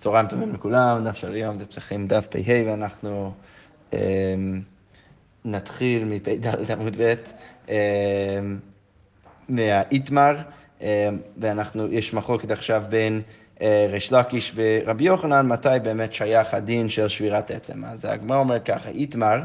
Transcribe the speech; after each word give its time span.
צהריים 0.00 0.26
טובים 0.26 0.54
לכולם, 0.54 1.04
דף 1.04 1.16
של 1.16 1.32
היום 1.32 1.56
זה 1.56 1.66
פסחים 1.66 2.06
דף 2.06 2.26
פ"ה 2.26 2.62
ואנחנו 2.66 3.32
אה, 3.92 3.98
נתחיל 5.44 6.04
מפ"ד 6.04 6.70
עמוד 6.70 6.96
ב' 6.98 7.14
אה, 7.68 8.40
מהאיתמר, 9.48 10.36
אה, 10.82 11.08
ואנחנו, 11.36 11.92
יש 11.92 12.14
מחלוקת 12.14 12.50
עכשיו 12.50 12.82
בין 12.88 13.22
אה, 13.62 13.86
ריש 13.90 14.12
לקיש 14.12 14.52
ורבי 14.54 15.04
יוחנן, 15.04 15.46
מתי 15.46 15.68
באמת 15.82 16.14
שייך 16.14 16.54
הדין 16.54 16.88
של 16.88 17.08
שבירת 17.08 17.50
עצם. 17.50 17.84
אז 17.84 18.04
הגמרא 18.04 18.38
אומרת 18.38 18.64
ככה, 18.64 18.88
איתמר 18.88 19.42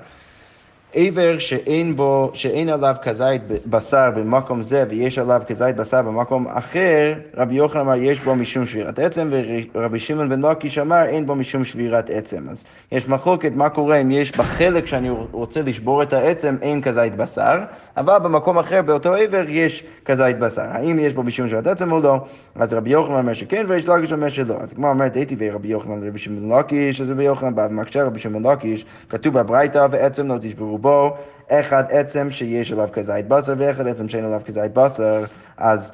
עבר 0.98 1.38
שאין 1.40 1.96
בו, 1.96 2.32
שאין 2.34 2.70
עליו 2.70 2.96
כזית 3.02 3.42
בשר 3.68 4.12
במקום 4.16 4.64
זה 4.64 4.84
ויש 4.90 5.18
עליו 5.18 5.42
כזית 5.48 5.76
בשר 5.76 6.02
במקום 6.02 6.48
אחר, 6.48 7.14
רבי 7.38 7.56
יוחנן 7.56 7.82
אמר 7.82 7.96
יש 7.96 8.20
בו 8.20 8.36
משום 8.36 8.66
שבירת 8.66 9.00
עצם 9.00 9.32
ורבי 9.76 10.00
שמעון 10.00 10.30
בן 10.30 10.42
לקיש 10.42 10.78
אמר 10.78 11.04
אין 11.06 11.26
בו 11.26 11.36
משום 11.36 11.66
שבירת 11.66 12.10
עצם. 12.10 12.50
אז 12.50 12.64
יש 12.92 13.10
מחלוקת 13.10 13.52
מה 13.56 13.70
קורה 13.70 13.98
אם 13.98 14.12
יש 14.12 14.38
בחלק 14.38 14.86
שאני 14.86 15.10
רוצה 15.32 15.62
לשבור 15.62 16.04
את 16.04 16.14
העצם 16.14 16.56
אין 16.62 16.82
כזית 16.82 17.16
בשר, 17.16 17.60
אבל 17.98 18.18
במקום 18.18 18.58
אחר 18.58 18.82
באותו 18.82 19.14
עבר 19.14 19.46
יש 19.50 19.84
כזית 20.06 20.40
בשר. 20.40 20.62
האם 20.62 21.00
יש 21.00 21.14
בו 21.14 21.24
משום 21.24 21.48
שבירת 21.48 21.68
עצם 21.68 21.92
או 21.92 22.00
לא? 22.00 22.20
אז 22.56 22.74
רבי 22.74 22.90
יוחנן 22.90 23.16
אומר 23.16 23.34
שכן 23.34 23.66
ויש 23.70 23.88
לקיש 23.88 24.14
אומר 24.14 24.30
שלא. 24.30 24.56
אז 24.60 24.74
כמו 24.74 24.90
אומרת 24.90 25.16
הייתי 25.16 25.36
ורבי 25.40 25.68
יוחנן 25.68 26.04
לרבי 26.04 26.20
שמעון 26.20 26.50
בן 26.50 26.60
לקיש, 26.60 27.02
אז 27.02 27.10
רבי 27.10 27.24
יוחנן 27.24 27.56
בא 27.56 27.68
ומקשה 27.70 28.04
רבי 28.04 28.20
שמעון 28.20 28.44
בן 28.44 28.50
לקיש, 28.52 28.86
כתוב 29.10 29.40
בברייתא 29.40 29.88
ועצם 29.92 30.28
לא 30.28 30.36
תשברו 30.42 30.78
בו, 30.86 31.18
אחד 31.50 31.84
עצם 31.90 32.32
שיש 32.32 32.72
עליו 32.72 32.90
כזית 32.94 33.28
בשר 33.28 33.54
ואחד 33.58 33.88
עצם 33.88 34.10
שאין 34.10 34.26
עליו 34.26 34.42
כזית 34.46 34.74
בשר, 34.74 35.24
אז 35.58 35.92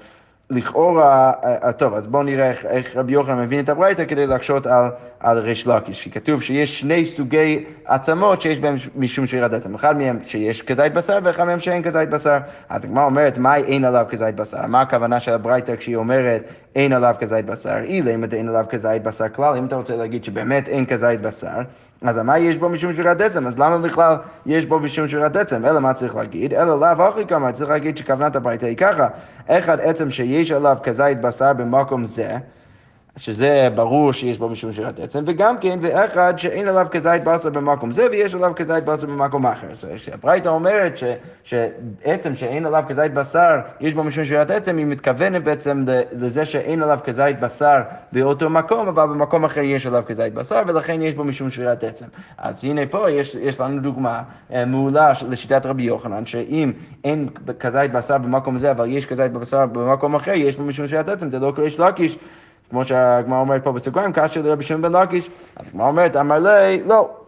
לכאורה, 0.50 1.32
אה, 1.44 1.72
טוב, 1.74 1.94
אז 1.94 2.08
בואו 2.08 2.24
נראה 2.24 2.50
איך, 2.50 2.66
איך 2.66 2.96
רבי 2.96 3.14
יוחנן 3.14 3.42
מבין 3.42 3.64
את 3.64 3.70
הברייתא 3.70 4.06
כדי 4.06 4.28
להקשות 4.28 4.68
על, 4.68 4.90
על 5.24 5.38
ריש 5.38 5.68
לקיש, 5.68 6.04
כי 6.04 6.12
כתוב 6.12 6.42
שיש 6.42 6.80
שני 6.80 7.06
סוגי 7.06 7.64
עצמות 7.86 8.42
שיש 8.42 8.60
בהם 8.60 8.76
משום 8.96 9.28
שבירת 9.28 9.54
עצם, 9.54 9.76
אחד 9.76 9.98
מהם 9.98 10.20
שיש 10.26 10.62
כזית 10.62 10.94
בשר 10.94 11.20
ואחד 11.24 11.44
מהם 11.44 11.60
שאין 11.60 11.84
כזית 11.84 12.10
בשר. 12.10 12.38
אז 12.70 12.84
הגמרא 12.84 13.06
אומרת, 13.06 13.38
מה 13.38 13.56
אין 13.56 13.86
עליו 13.86 14.06
כזית 14.10 14.36
בשר? 14.36 14.66
מה 14.68 14.82
הכוונה 14.82 15.20
של 15.20 15.34
הברייתא 15.34 15.76
כשהיא 15.76 15.96
אומרת 15.96 16.44
אין 16.76 16.94
עליו 16.94 17.16
כזית 17.20 17.46
בשר? 17.46 17.78
אילא 17.84 18.14
אם 18.14 18.24
אין 18.34 18.50
עליו 18.50 18.66
כזית 18.70 19.04
בשר 19.04 19.30
כלל, 19.30 19.58
אם 19.58 19.66
אתה 19.66 19.76
רוצה 19.76 19.96
להגיד 19.96 20.24
שבאמת 20.24 20.68
אין 20.68 20.86
כזית 20.86 21.22
בשר, 21.22 21.62
אז 22.02 22.18
מה 22.18 22.40
יש 22.40 22.56
בו 22.56 22.70
משום 22.70 22.94
שבירת 22.94 23.22
עצם? 23.22 23.48
אז 23.48 23.60
למה 23.60 23.78
בכלל 23.78 24.16
יש 24.46 24.66
בו 24.66 24.80
משום 24.80 25.08
שבירת 25.08 25.36
עצם? 25.36 25.66
אלא 25.66 25.80
מה 25.80 25.94
צריך 25.94 26.16
להגיד? 26.16 26.54
אלא 26.54 26.80
לאו 26.80 27.10
אחרי 27.10 27.26
כמה, 27.26 27.52
צריך 27.52 27.70
להגיד 27.70 27.98
שכוונת 27.98 28.36
הברייתא 28.36 28.66
היא 28.66 28.78
ככה, 28.78 29.08
אחד 29.48 29.80
עצם 29.80 30.12
שיש 30.12 30.52
עליו 30.52 30.78
כזית 30.84 31.22
בשר 31.22 31.54
במקום 31.54 32.06
זה, 32.06 32.38
שזה 33.18 33.68
ברור 33.76 34.14
שיש 34.14 34.38
בו 34.38 34.50
משום 34.50 34.72
שירת 34.72 35.00
עצם, 35.00 35.24
וגם 35.28 35.58
כן, 35.58 35.80
ואחד 35.82 36.34
שאין 36.38 36.68
עליו 36.68 36.88
כזית 36.92 37.24
בשר 37.24 37.50
במקום 37.50 37.92
זה, 37.92 38.08
ויש 38.12 38.36
עליו 38.36 38.52
כזית 38.56 38.86
בשר 38.86 39.08
במקום 39.08 39.46
אחר. 39.46 39.68
זאת 39.74 40.48
אומרת, 40.48 40.98
ש, 40.98 41.04
שעצם 41.44 42.36
שאין 42.36 42.66
עליו 42.66 42.84
כזית 42.88 43.14
בשר, 43.14 43.60
יש 43.80 43.94
בו 43.94 44.04
משום 44.04 44.26
שירת 44.26 44.52
עצם, 44.52 44.78
היא 44.78 44.86
מתכוונת 44.86 45.44
בעצם 45.44 45.86
לזה 46.12 46.46
שאין 46.46 46.84
עליו 46.84 47.00
כזית 47.04 47.40
בשר 47.40 47.82
באותו 48.12 48.50
מקום, 48.50 48.88
אבל 48.88 49.04
במקום 49.04 49.44
אחר 49.44 49.62
יש 49.62 49.88
עליו 49.88 50.04
כזית 50.08 50.34
בשר, 50.34 50.62
ולכן 50.68 51.02
יש 51.02 51.14
בו 51.14 51.24
משום 51.24 51.50
שבירת 51.50 51.84
עצם. 51.84 52.06
אז 52.38 52.66
הנה 52.66 52.82
פה 52.90 53.12
יש, 53.12 53.36
יש 53.36 53.60
לנו 53.60 53.82
דוגמה 53.82 54.24
אה, 54.54 54.66
מעולה 54.66 55.12
לשיטת 55.30 55.66
רבי 55.66 55.84
יוחנן, 55.84 56.26
שאם 56.26 56.72
אין 57.04 57.30
כזית 57.60 57.92
בשר 57.92 58.18
במקום 58.18 58.58
זה, 58.58 58.72
אבל 58.72 58.86
יש 58.90 59.06
כזית 59.06 59.32
בשר 59.32 59.66
במקום 59.66 60.16
אחר, 60.16 60.34
יש 60.34 60.58
בו 60.58 60.64
משום 60.64 60.88
שבירת 60.88 61.10
עצם, 61.10 61.30
זה 61.30 61.40
לא 61.40 61.54
קריש 61.56 61.80
לקיש. 61.80 62.18
כמו 62.72 62.86
שהגמרא 62.86 63.40
אומרת 63.40 63.64
פה 63.64 63.72
בסוגריים, 63.72 64.14
קשה 64.14 64.42
לרבי 64.42 64.64
שמעון 64.64 64.82
בן 64.82 65.02
לקיש, 65.02 65.30
אז 65.56 65.68
הגמרא 65.68 65.88
אומרת, 65.88 66.16
אמר 66.16 66.40
לי, 66.40 66.84
לא. 66.84 67.21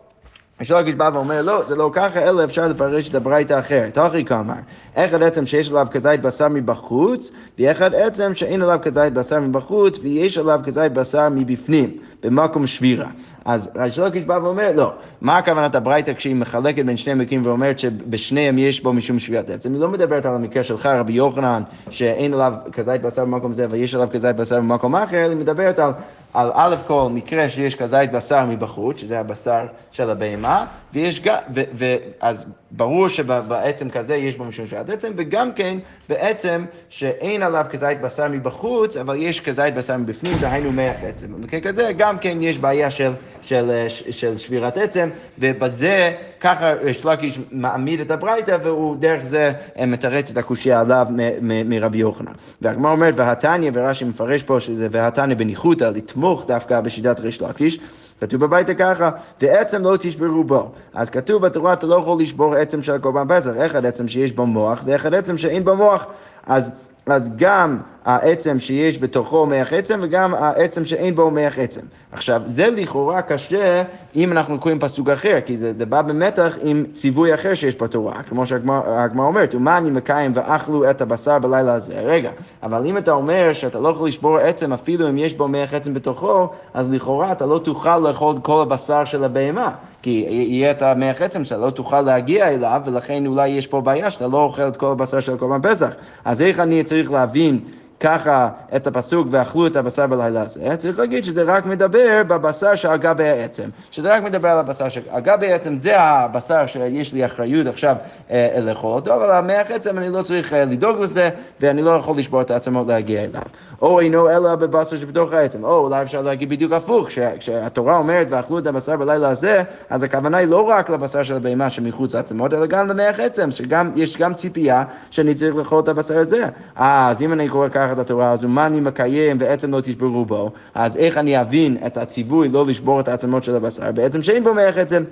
השלוגיש 0.59 0.95
בא 0.95 1.09
ואומר, 1.13 1.41
לא, 1.41 1.63
זה 1.65 1.75
לא 1.75 1.89
ככה, 1.93 2.19
אלא 2.29 2.43
אפשר 2.43 2.67
לפרש 2.67 3.09
את 3.09 3.15
הברייתא 3.15 3.53
האחרת. 3.53 3.93
תוכי 3.93 4.25
כאמר, 4.25 4.53
אחד 4.95 5.23
עצם 5.23 5.45
שיש 5.45 5.69
עליו 5.69 5.87
כזית 5.91 6.21
בשר 6.21 6.47
מבחוץ, 6.47 7.31
ואחד 7.59 7.95
עצם 7.95 8.35
שאין 8.35 8.61
עליו 8.61 8.79
כזית 8.81 9.13
בשר 9.13 9.39
מבחוץ, 9.39 9.99
ויש 9.99 10.37
עליו 10.37 10.59
כזית 10.65 10.93
בשר 10.93 11.29
מבפנים, 11.29 11.97
במקום 12.23 12.67
שבירה. 12.67 13.07
אז 13.45 13.69
השלוגיש 13.75 14.23
בא 14.23 14.39
ואומר, 14.43 14.71
לא, 14.75 14.93
מה 15.21 15.37
הכוונת 15.37 15.75
הברייתא 15.75 16.13
כשהיא 16.13 16.35
מחלקת 16.35 16.85
בין 16.85 16.97
שני 16.97 17.13
מקרים 17.13 17.45
ואומרת 17.45 17.79
שבשניהם 17.79 18.57
יש 18.57 18.83
בו 18.83 18.93
משום 18.93 19.19
שבירת 19.19 19.49
עצם? 19.49 19.73
היא 19.73 19.81
לא 19.81 19.89
מדברת 19.89 20.25
על 20.25 20.35
המקרה 20.35 20.63
שלך, 20.63 20.85
רבי 20.85 21.13
יוחנן, 21.13 21.63
שאין 21.89 22.33
עליו 22.33 22.53
כזית 22.71 23.01
בשר 23.01 23.25
במקום 23.25 23.53
זה 23.53 23.67
ויש 23.69 23.95
עליו 23.95 24.07
כזית 24.11 24.35
בשר 24.35 24.57
במקום 24.57 24.95
אחר, 24.95 25.29
היא 25.29 25.37
מדברת 25.37 25.79
על 25.79 25.91
על 26.33 26.51
א' 26.53 26.75
כל 26.87 27.07
מקרה 27.11 27.49
שיש 27.49 27.75
כזית 27.75 28.11
בשר 28.11 28.45
מבחוץ, 28.45 28.97
שזה 28.97 29.19
הבשר 29.19 29.65
של 29.91 30.09
הבהמה, 30.09 30.65
ויש 30.93 31.19
גם, 31.19 31.37
ואז 31.53 32.45
ברור 32.75 33.07
שבעצם 33.07 33.89
כזה 33.89 34.15
יש 34.15 34.35
בו 34.35 34.43
משום 34.43 34.67
שעת 34.67 34.89
עצם, 34.89 35.11
וגם 35.15 35.51
כן 35.51 35.77
בעצם 36.09 36.65
שאין 36.89 37.43
עליו 37.43 37.65
כזית 37.69 38.01
בשר 38.01 38.27
מבחוץ, 38.27 38.97
אבל 38.97 39.15
יש 39.15 39.41
כזית 39.41 39.75
בשר 39.75 39.97
מבפנים, 39.97 40.37
דהיינו 40.41 40.71
מח 40.71 40.95
עצם. 41.03 41.27
במקרה 41.33 41.59
כזה 41.59 41.91
גם 41.97 42.17
כן 42.17 42.37
יש 42.41 42.57
בעיה 42.57 42.91
של, 42.91 43.11
של, 43.41 43.85
של, 43.87 44.11
של 44.11 44.37
שבירת 44.37 44.77
עצם, 44.77 45.09
ובזה 45.39 46.11
ככה 46.39 46.73
שלקיש 46.93 47.39
מעמיד 47.51 47.99
את 47.99 48.11
הברייתא, 48.11 48.57
והוא 48.63 48.95
דרך 48.95 49.23
זה 49.23 49.51
מתרץ 49.87 50.31
את 50.31 50.37
הקושייה 50.37 50.79
עליו 50.79 51.07
מרבי 51.41 51.97
יוחנן. 51.97 52.33
והגמר 52.61 52.89
אומרת, 52.89 53.13
והתניא, 53.17 53.71
ורש"י 53.73 54.05
מפרש 54.05 54.43
פה 54.43 54.59
שזה 54.59 54.87
והתניא 54.91 55.35
בניחותא, 55.35 55.83
לתמוך 55.83 56.45
דווקא 56.47 56.81
בשיטת 56.81 57.19
ריש 57.19 57.41
לקיש. 57.41 57.79
כתוב 58.21 58.45
בביתה 58.45 58.73
ככה, 58.73 59.11
ועצם 59.41 59.83
לא 59.83 59.97
תשברו 59.99 60.43
בו. 60.43 60.71
אז 60.93 61.09
כתוב 61.09 61.41
בתורה, 61.41 61.73
אתה 61.73 61.87
לא 61.87 61.95
יכול 61.95 62.21
לשבור 62.21 62.55
עצם 62.55 62.83
של 62.83 62.97
קורבן 62.97 63.25
פסח, 63.29 63.51
אחד 63.65 63.85
עצם 63.85 64.07
שיש 64.07 64.31
בו 64.31 64.45
מוח, 64.45 64.83
ואחד 64.85 65.13
עצם 65.13 65.37
שאין 65.37 65.65
בו 65.65 65.75
מוח. 65.75 66.05
אז 66.47 66.71
אז 67.05 67.29
גם 67.35 67.77
העצם 68.05 68.59
שיש 68.59 68.99
בתוכו 68.99 69.45
מח 69.45 69.73
עצם 69.73 69.99
וגם 70.01 70.33
העצם 70.33 70.85
שאין 70.85 71.15
בו 71.15 71.31
מח 71.31 71.59
עצם. 71.59 71.81
עכשיו, 72.11 72.41
זה 72.45 72.67
לכאורה 72.69 73.21
קשה 73.21 73.83
אם 74.15 74.31
אנחנו 74.31 74.59
קוראים 74.59 74.79
פסוק 74.79 75.09
אחר, 75.09 75.37
כי 75.45 75.57
זה, 75.57 75.73
זה 75.73 75.85
בא 75.85 76.01
במתח 76.01 76.57
עם 76.63 76.85
ציווי 76.93 77.33
אחר 77.33 77.53
שיש 77.53 77.81
בתורה, 77.81 78.23
כמו 78.23 78.45
שהגמרא 78.45 79.25
אומרת, 79.25 79.55
ומה 79.55 79.77
אני 79.77 79.89
מקיים 79.89 80.31
ואכלו 80.35 80.89
את 80.89 81.01
הבשר 81.01 81.39
בלילה 81.39 81.73
הזה. 81.73 81.99
רגע, 81.99 82.31
אבל 82.63 82.85
אם 82.85 82.97
אתה 82.97 83.11
אומר 83.11 83.53
שאתה 83.53 83.79
לא 83.79 83.87
יכול 83.87 84.07
לשבור 84.07 84.37
עצם 84.37 84.73
אפילו 84.73 85.09
אם 85.09 85.17
יש 85.17 85.33
בו 85.33 85.47
מח 85.47 85.73
עצם 85.73 85.93
בתוכו, 85.93 86.49
אז 86.73 86.89
לכאורה 86.91 87.31
אתה 87.31 87.45
לא 87.45 87.59
תוכל 87.59 87.99
לאכול 87.99 88.35
כל 88.41 88.61
הבשר 88.61 89.05
של 89.05 89.23
הבהמה, 89.23 89.71
כי 90.01 90.25
יהיה 90.29 90.71
את 90.71 90.81
המח 90.81 91.21
עצם 91.21 91.45
שאתה 91.45 91.65
לא 91.65 91.69
תוכל 91.69 92.01
להגיע 92.01 92.47
אליו, 92.49 92.81
ולכן 92.85 93.25
אולי 93.25 93.49
יש 93.49 93.67
פה 93.67 93.81
בעיה 93.81 94.11
שאתה 94.11 94.27
לא 94.27 94.37
אוכל 94.37 94.67
את 94.67 94.77
כל 94.77 94.91
הבשר 94.91 95.19
של 95.19 95.37
קורבן 95.37 95.69
פסח. 95.69 95.89
אז 96.25 96.41
איך 96.41 96.59
אני 96.59 96.83
צריך 96.83 97.11
להבין 97.11 97.59
ככה 98.03 98.49
את 98.75 98.87
הפסוק 98.87 99.27
ואכלו 99.31 99.67
את 99.67 99.75
הבשר 99.75 100.07
בלילה 100.07 100.41
הזה, 100.41 100.77
צריך 100.77 100.99
להגיד 100.99 101.23
שזה 101.23 101.43
רק 101.43 101.65
מדבר 101.65 102.21
בבשר 102.27 102.75
שעל 102.75 102.97
גבי 102.97 103.29
העצם, 103.29 103.69
שזה 103.91 104.15
רק 104.15 104.23
מדבר 104.23 104.49
על 104.49 104.59
הבשר 104.59 104.89
שעל 104.89 105.21
גבי 105.21 105.51
העצם, 105.51 105.79
זה 105.79 105.99
הבשר 105.99 106.65
שיש 106.65 107.13
לי 107.13 107.25
אחריות 107.25 107.67
עכשיו 107.67 107.95
אה, 108.31 108.59
לאכול 108.61 108.91
אותו, 108.91 109.15
אבל 109.15 109.31
המח 109.31 109.71
עצם 109.71 109.97
אני 109.97 110.09
לא 110.09 110.21
צריך 110.21 110.53
אה, 110.53 110.65
לדאוג 110.65 110.99
לזה, 110.99 111.29
ואני 111.59 111.81
לא 111.81 111.89
יכול 111.89 112.17
לשבור 112.17 112.41
את 112.41 112.51
העצמות 112.51 112.87
להגיע 112.87 113.23
אליו. 113.23 113.41
או 113.81 113.99
אינו 113.99 114.29
אלא 114.29 114.55
בבשר 114.55 114.97
שבתוך 114.97 115.33
העצם, 115.33 115.63
או 115.63 115.77
אולי 115.77 116.01
אפשר 116.01 116.21
להגיד 116.21 116.49
בדיוק 116.49 116.71
הפוך, 116.71 117.07
כשהתורה 117.39 117.97
אומרת 117.97 118.27
ואכלו 118.29 118.59
את 118.59 118.67
הבשר 118.67 118.97
בלילה 118.97 119.29
הזה, 119.29 119.63
אז 119.89 120.03
הכוונה 120.03 120.37
היא 120.37 120.47
לא 120.47 120.69
רק 120.69 120.89
לבשר 120.89 121.23
של 121.23 121.35
הבהמה 121.35 121.69
שמחוץ 121.69 122.15
לעצמות, 122.15 122.53
אלא 122.53 122.65
גם 122.65 122.87
למח 122.87 123.19
עצם, 123.19 123.49
שיש 123.51 124.17
גם 124.17 124.33
ציפייה 124.33 124.83
שאני 125.11 125.35
צריך 125.35 125.55
לאכול 125.55 125.79
את 125.79 125.87
הבשר 125.87 126.17
הזה. 126.17 126.45
אז 126.75 127.21
אם 127.21 127.33
אני 127.33 127.49
קורא 127.49 127.69
ככה 127.69 127.92
את 127.93 127.99
התורה 127.99 128.31
הזו, 128.31 128.47
מה 128.47 128.65
אני 128.65 128.79
מקיים 128.79 129.37
ועצם 129.39 129.71
לא 129.71 129.81
תשברו 129.81 130.25
בו, 130.25 130.51
אז 130.75 130.97
איך 130.97 131.17
אני 131.17 131.41
אבין 131.41 131.77
את 131.85 131.97
הציווי 131.97 132.49
לא 132.49 132.65
לשבור 132.67 132.99
את 132.99 133.07
העצמות 133.07 133.43
של 133.43 133.55
הבשר, 133.55 133.91
בעצם 133.91 134.21
שאין 134.21 134.43
בו 134.43 134.53
מח 134.53 134.77
עצם. 134.77 135.03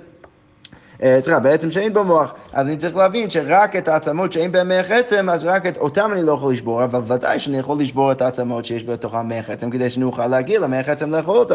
אה, 1.02 1.18
סליחה, 1.20 1.40
בעצם 1.40 1.70
שאין 1.70 1.92
בו 1.92 2.04
מוח. 2.04 2.34
אז 2.52 2.66
אני 2.66 2.76
צריך 2.76 2.96
להבין 2.96 3.30
שרק 3.30 3.76
את 3.76 3.88
העצמות 3.88 4.32
שאין 4.32 4.52
בהן 4.52 4.72
מח 4.72 4.90
עצם, 4.90 5.28
אז 5.30 5.44
רק 5.44 5.66
את 5.66 5.76
אותם 5.76 6.10
אני 6.12 6.22
לא 6.22 6.32
יכול 6.32 6.52
לשבור, 6.52 6.84
אבל 6.84 7.00
ודאי 7.14 7.38
שאני 7.38 7.58
יכול 7.58 7.80
לשבור 7.80 8.12
את 8.12 8.22
העצמות 8.22 8.64
שיש 8.64 8.84
בתוכם 8.84 9.28
מח 9.28 9.50
עצם, 9.50 9.70
כדי 9.70 9.90
שאני 9.90 10.04
אוכל 10.04 10.26
להגיע 10.26 10.60
למח 10.60 10.88
עצם 10.88 11.10
לאכול 11.10 11.36
אותו. 11.36 11.54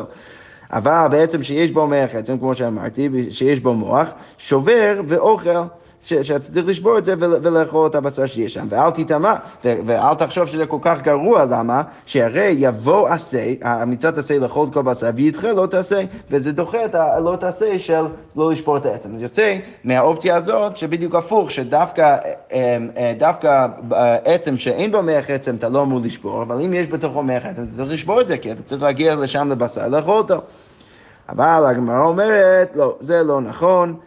אבל 0.73 1.07
בעצם 1.11 1.43
שיש 1.43 1.71
בו 1.71 1.87
מח 1.87 2.15
עצם, 2.15 2.37
כמו 2.37 2.55
שאמרתי, 2.55 3.09
שיש 3.29 3.59
בו 3.59 3.73
מוח, 3.73 4.09
שובר 4.37 5.01
ואוכל. 5.07 5.49
שאתה 6.01 6.39
צריך 6.39 6.67
לשבור 6.67 6.97
את 6.97 7.05
זה 7.05 7.13
ולאכול 7.19 7.87
את 7.87 7.95
הבשר 7.95 8.25
שיש 8.25 8.53
שם, 8.53 8.67
ואל 8.69 8.91
תטמע, 8.91 9.33
ואל 9.63 10.15
תחשוב 10.15 10.45
שזה 10.45 10.65
כל 10.65 10.77
כך 10.81 11.01
גרוע, 11.01 11.45
למה? 11.45 11.81
שהרי 12.05 12.55
יבוא 12.57 13.07
עשה, 13.07 13.53
המצוות 13.61 14.17
עשה 14.17 14.37
לאכול 14.37 14.69
כל 14.73 14.81
בשר, 14.81 15.09
וידחה 15.15 15.51
לא 15.51 15.65
תעשה, 15.65 16.03
וזה 16.31 16.51
דוחה 16.51 16.85
את 16.85 16.95
הלא 16.95 17.35
תעשה 17.39 17.79
של 17.79 18.05
לא 18.35 18.51
לשבור 18.51 18.77
את 18.77 18.85
העצם. 18.85 19.15
אז 19.15 19.21
יוצא 19.21 19.57
מהאופציה 19.83 20.35
הזאת 20.35 20.77
שבדיוק 20.77 21.15
הפוך, 21.15 21.51
שדווקא 21.51 22.17
אה, 22.53 22.77
אה, 22.97 23.13
דווקא 23.17 23.67
עצם 24.25 24.57
שאין 24.57 24.91
בו 24.91 25.03
מח 25.03 25.29
עצם 25.29 25.55
אתה 25.55 25.69
לא 25.69 25.81
אמור 25.83 25.99
לשבור, 26.03 26.41
אבל 26.41 26.61
אם 26.61 26.73
יש 26.73 26.87
בתוכו 26.87 27.23
מח 27.23 27.45
עצם 27.45 27.63
אתה 27.63 27.77
צריך 27.77 27.91
לשבור 27.91 28.21
את 28.21 28.27
זה, 28.27 28.37
כי 28.37 28.51
אתה 28.51 28.63
צריך 28.63 28.81
להגיע 28.81 29.15
לשם 29.15 29.51
לבשר, 29.51 29.87
לאכול 29.87 30.17
אותו. 30.17 30.41
אבל 31.29 31.65
הגמרא 31.65 32.03
אומרת, 32.05 32.71
לא, 32.75 32.95
זה 32.99 33.23
לא 33.23 33.41
נכון. 33.41 33.97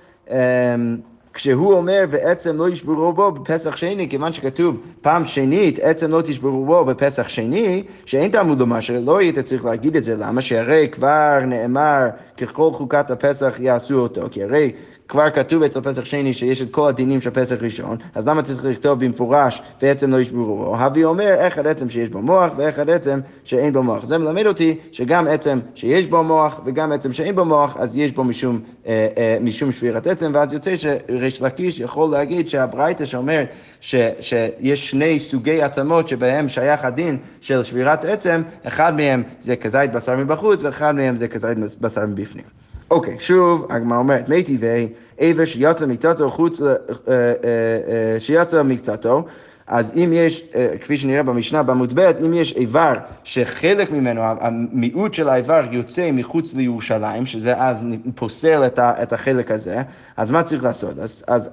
כשהוא 1.35 1.75
אומר 1.75 2.05
ועצם 2.09 2.57
לא 2.57 2.69
ישברו 2.69 3.13
בו 3.13 3.33
בפסח 3.33 3.77
שני, 3.77 4.09
כיוון 4.09 4.33
שכתוב 4.33 4.77
פעם 5.01 5.27
שנית 5.27 5.79
עצם 5.83 6.11
לא 6.11 6.23
תשברו 6.23 6.65
בו 6.67 6.85
בפסח 6.85 7.29
שני, 7.29 7.83
שאין 8.05 8.31
תלמוד 8.31 8.61
לומר 8.61 8.81
שלא 8.81 9.19
היית 9.19 9.39
צריך 9.39 9.65
להגיד 9.65 9.97
את 9.97 10.05
זה, 10.05 10.17
למה? 10.19 10.41
שהרי 10.41 10.89
כבר 10.93 11.39
נאמר 11.47 12.09
ככל 12.37 12.71
חוקת 12.73 13.11
הפסח 13.11 13.55
יעשו 13.59 13.95
אותו, 13.99 14.23
כי 14.31 14.43
הרי 14.43 14.73
כבר 15.11 15.31
כתוב 15.31 15.63
אצל 15.63 15.81
פסח 15.81 16.05
שני 16.05 16.33
שיש 16.33 16.63
את 16.63 16.71
כל 16.71 16.89
הדינים 16.89 17.21
של 17.21 17.31
פסח 17.31 17.57
ראשון, 17.61 17.97
אז 18.15 18.29
למה 18.29 18.43
צריך 18.43 18.65
לכתוב 18.65 19.05
במפורש 19.05 19.63
ועצם 19.83 20.11
לא 20.11 20.21
ישברו? 20.21 20.77
הווי 20.77 21.05
אומר 21.05 21.35
איך 21.35 21.59
עצם 21.59 21.91
שיש 21.91 22.09
בו 22.09 22.23
מוח 22.23 22.53
ואיך 22.57 22.79
עצם 22.79 23.21
שאין 23.45 23.73
בו 23.73 23.83
מוח. 23.83 24.05
זה 24.05 24.19
מלמד 24.19 24.47
אותי 24.47 24.77
שגם 24.93 25.27
עצם 25.27 25.59
שיש 25.75 26.07
בו 26.07 26.25
מוח 26.25 26.61
וגם 26.65 26.93
עצם 26.93 27.13
שאין 27.13 27.35
בו 27.35 27.45
מוח, 27.45 27.77
אז 27.77 27.97
יש 27.97 28.13
בו 28.13 28.25
משום, 28.25 28.61
אה, 28.87 29.09
אה, 29.17 29.37
משום 29.41 29.73
שבירת 29.73 30.07
עצם, 30.07 30.31
ואז 30.35 30.53
יוצא 30.53 30.77
שריש 30.77 31.43
לקיש 31.43 31.81
יכול 31.81 32.11
להגיד 32.11 32.49
שהברייתא 32.49 33.05
שאומרת 33.05 33.49
ש, 33.81 33.95
שיש 34.21 34.91
שני 34.91 35.21
סוגי 35.21 35.63
עצמות 35.63 36.09
שבהם 36.09 36.49
שייך 36.49 36.85
הדין 36.85 37.17
של 37.41 37.63
שבירת 37.63 38.05
עצם, 38.05 38.43
אחד 38.65 38.97
מהם 38.97 39.23
זה 39.41 39.57
כזית 39.57 39.93
בשר 39.93 40.17
מבחוץ 40.17 40.63
ואחד 40.63 40.95
מהם 40.95 41.17
זה 41.17 41.29
כזית 41.29 41.59
בשר 41.81 42.07
מבפנים. 42.07 42.70
אוקיי, 42.91 43.17
שוב, 43.19 43.67
הגמרא 43.71 43.99
אומרת, 43.99 44.29
מי 44.29 44.43
טבעי, 44.43 44.89
עבר 45.19 45.45
שיצא 45.45 45.87
מקצתו 45.87 46.31
חוץ, 46.31 46.63
אה, 46.63 46.69
אה, 46.69 46.75
אה, 47.09 48.21
שיצא 48.21 48.63
מקצתו, 48.63 49.25
אז 49.67 49.93
אם 49.97 50.13
יש, 50.13 50.45
כפי 50.81 50.97
שנראה 50.97 51.23
במשנה 51.23 51.63
בעמוד 51.63 51.93
ב', 51.95 52.13
אם 52.25 52.35
יש 52.35 52.53
איבר 52.53 52.93
שחלק 53.25 53.91
ממנו, 53.91 54.21
המיעוט 54.25 55.15
של 55.15 55.29
האיבר 55.29 55.65
יוצא 55.71 56.11
מחוץ 56.13 56.55
לירושלים, 56.55 57.27
שזה 57.27 57.55
אז 57.57 57.87
פוסל 58.15 58.63
את 58.79 59.13
החלק 59.13 59.51
הזה, 59.51 59.83
אז 60.17 60.31
מה 60.31 60.43
צריך 60.43 60.65
לעשות? 60.65 60.99
אז, 60.99 61.25
אז 61.27 61.51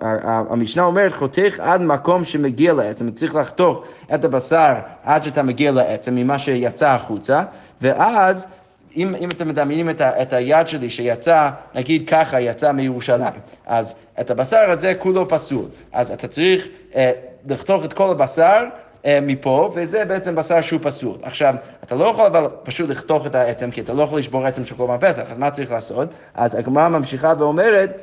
המשנה 0.50 0.84
אומרת, 0.84 1.14
חותך 1.14 1.60
עד 1.60 1.82
מקום 1.82 2.24
שמגיע 2.24 2.74
לעצם, 2.74 3.12
צריך 3.12 3.36
לחתוך 3.36 3.84
את 4.16 4.26
הבשר 4.26 4.74
עד 5.04 5.24
שאתה 5.24 5.44
מגיע 5.44 5.72
לעצם 5.72 6.16
ממה 6.16 6.40
שיצא 6.40 6.90
החוצה, 6.90 7.44
ואז 7.82 8.48
אם, 8.98 9.16
אם 9.20 9.30
אתם 9.30 9.48
מדמיינים 9.48 9.90
את, 9.90 10.02
את 10.02 10.34
היד 10.34 10.68
שלי 10.68 10.90
שיצא, 10.90 11.50
נגיד 11.76 12.10
ככה, 12.10 12.42
יצא 12.42 12.72
מירושלים, 12.72 13.34
אז 13.66 13.96
את 14.20 14.32
הבשר 14.32 14.70
הזה 14.70 14.94
כולו 15.00 15.28
פסול. 15.28 15.66
אז 15.92 16.12
אתה 16.12 16.28
צריך 16.28 16.68
אה, 16.96 17.12
לחתוך 17.46 17.86
את 17.86 17.94
כל 17.94 18.12
הבשר 18.12 18.64
אה, 19.06 19.20
מפה, 19.22 19.72
וזה 19.76 20.06
בעצם 20.06 20.36
בשר 20.36 20.62
שהוא 20.62 20.80
פסול. 20.84 21.16
עכשיו, 21.22 21.56
אתה 21.84 21.96
לא 21.96 22.06
יכול 22.06 22.26
אבל 22.26 22.48
פשוט 22.64 22.90
לחתוך 22.90 23.26
את 23.26 23.36
העצם, 23.36 23.72
כי 23.72 23.82
אתה 23.82 23.94
לא 23.94 24.04
יכול 24.04 24.20
לשבור 24.20 24.46
עצם 24.46 24.66
של 24.66 24.76
כל 24.76 24.88
פסח, 25.00 25.32
אז 25.32 25.38
מה 25.38 25.52
צריך 25.52 25.72
לעשות? 25.72 26.10
אז 26.36 26.56
הגמרא 26.56 26.90
ממשיכה 26.90 27.34
ואומרת, 27.38 28.02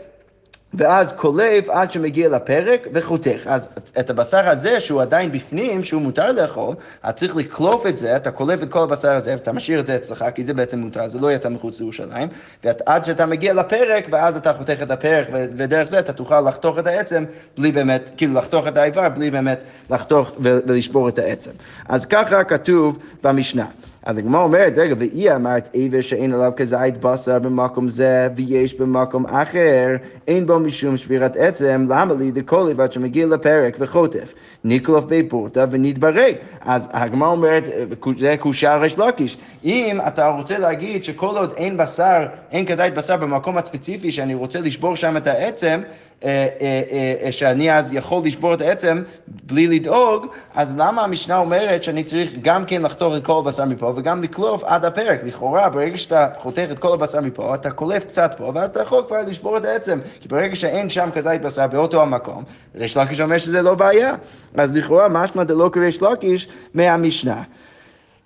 ואז 0.77 1.13
קולב 1.13 1.71
עד 1.71 1.91
שמגיע 1.91 2.29
לפרק 2.29 2.87
וחותך. 2.93 3.47
אז 3.47 3.69
את 4.01 4.11
הבשר 4.11 4.49
הזה, 4.51 4.81
שהוא 4.81 5.03
עדיין 5.03 5.33
בפנים, 5.33 5.85
שהוא 5.85 6.03
מותר 6.03 6.33
לאכול, 6.33 6.75
אתה 7.01 7.13
צריך 7.13 7.37
לקלוף 7.37 7.87
את 7.87 7.99
זה, 7.99 8.17
אתה 8.17 8.31
קולב 8.31 8.63
את 8.63 8.71
כל 8.71 8.83
הבשר 8.83 9.11
הזה, 9.11 9.33
ואתה 9.33 9.53
משאיר 9.53 9.81
את 9.81 9.87
זה 9.87 9.97
אצלך, 9.97 10.25
כי 10.35 10.45
זה 10.45 10.55
בעצם 10.55 10.79
מותר, 10.79 11.09
זה 11.09 11.19
לא 11.19 11.33
יצא 11.33 11.49
מחוץ 11.49 11.79
לירושלים, 11.81 12.29
ועד 12.65 13.05
שאתה 13.05 13.27
מגיע 13.27 13.55
לפרק, 13.55 14.07
ואז 14.11 14.37
אתה 14.37 14.53
חותך 14.53 14.83
את 14.83 14.91
הפרק, 14.91 15.29
ודרך 15.33 15.89
זה 15.89 15.99
אתה 15.99 16.13
תוכל 16.13 16.41
לחתוך 16.41 16.79
את 16.79 16.87
העצם, 16.87 17.25
בלי 17.59 17.73
באמת, 17.73 18.11
כאילו 18.17 18.35
לחתוך 18.35 18.67
את 18.67 18.77
האיבר, 18.79 19.09
בלי 19.09 19.31
באמת 19.31 19.59
לחתוך 19.91 20.33
ולשבור 20.41 21.09
את 21.09 21.19
העצם. 21.19 21.51
אז 21.89 22.07
ככה 22.07 22.45
כתוב 22.45 22.99
במשנה. 23.23 23.67
אז 24.05 24.19
הגמרא 24.19 24.43
אומרת, 24.43 24.79
רגע, 24.79 24.95
והיא 24.99 25.33
אמרת 25.33 25.69
עבר 25.75 26.01
שאין 26.01 26.35
עליו 26.35 26.53
כזית 26.57 26.99
בשר 27.01 27.39
במקום 27.39 27.89
זה, 27.89 28.29
ויש 28.37 28.75
במקום 28.75 29.27
אחר, 29.27 29.97
אין 30.29 30.47
בו 30.47 30.61
משום 30.61 30.97
שבירת 30.97 31.37
עצם, 31.37 31.87
למה 31.89 32.15
לי 32.15 32.31
דקולי 32.31 32.73
ועד 32.75 32.93
שמגיע 32.93 33.27
לפרק 33.27 33.77
וחוטף, 33.79 34.35
ניקלוף 34.65 35.05
בי 35.05 35.23
פורטה 35.23 35.65
ונתברא. 35.71 36.23
אז 36.61 36.89
הגמרא 36.93 37.29
אומרת, 37.29 37.69
זה 38.19 38.37
קושה 38.41 38.77
ריש 38.77 38.99
לקיש. 38.99 39.39
אם 39.65 39.99
אתה 40.07 40.29
רוצה 40.29 40.59
להגיד 40.59 41.05
שכל 41.05 41.37
עוד 41.37 41.53
אין 41.57 41.77
בשר, 41.77 42.27
אין 42.53 42.67
כזית 42.67 42.95
בשר 42.95 43.17
במקום 43.17 43.59
הספציפי 43.59 44.13
שאני 44.13 44.35
רוצה 44.35 44.61
לשבור 44.61 44.97
שם 44.97 45.17
את 45.17 45.27
העצם, 45.27 45.81
שאני 47.31 47.73
אז 47.73 47.93
יכול 47.93 48.23
לשבור 48.27 48.55
את 48.55 48.61
העצם 48.61 49.03
בלי 49.29 49.67
לדאוג, 49.67 50.27
אז 50.55 50.75
למה 50.79 51.03
המשנה 51.03 51.39
אומרת 51.39 51.83
שאני 51.83 52.05
צריך 52.05 52.33
גם 52.43 52.65
כן 52.65 52.83
לחתוך 52.83 53.15
את 53.17 53.25
כל 53.25 53.39
הבשר 53.39 53.65
מפה 53.65 53.93
וגם 53.97 54.23
לקלוף 54.23 54.65
עד 54.65 54.85
הפרק? 54.85 55.21
לכאורה, 55.25 55.69
ברגע 55.69 55.97
שאתה 55.97 56.29
חותך 56.39 56.67
את 56.71 56.79
כל 56.79 56.95
הבשר 56.95 57.21
מפה, 57.21 57.55
אתה 57.55 57.71
קולף 57.71 58.05
קצת 58.05 58.35
פה, 58.37 58.53
ואז 58.55 58.71
אתה 58.71 58.83
יכול 58.83 59.05
כבר 59.09 59.19
לשבור 59.27 59.57
את 59.57 59.65
העצם. 59.65 59.99
כי 60.21 60.29
ברגע 60.29 60.57
שאין 60.57 60.91
שם 60.91 61.09
כזית 61.15 61.43
בשר 61.43 61.67
באותו 61.67 62.03
המקום, 62.03 62.45
ריש 62.75 62.97
לקיש 62.97 63.21
אומר 63.21 63.39
שזה 63.39 63.63
לא 63.63 63.75
בעיה. 63.75 64.15
אז 64.55 64.73
לכאורה 64.73 65.09
משמע 65.09 65.45
דלא 65.45 65.71
כריש 65.73 66.03
לקיש 66.03 66.49
מהמשנה. 66.75 67.43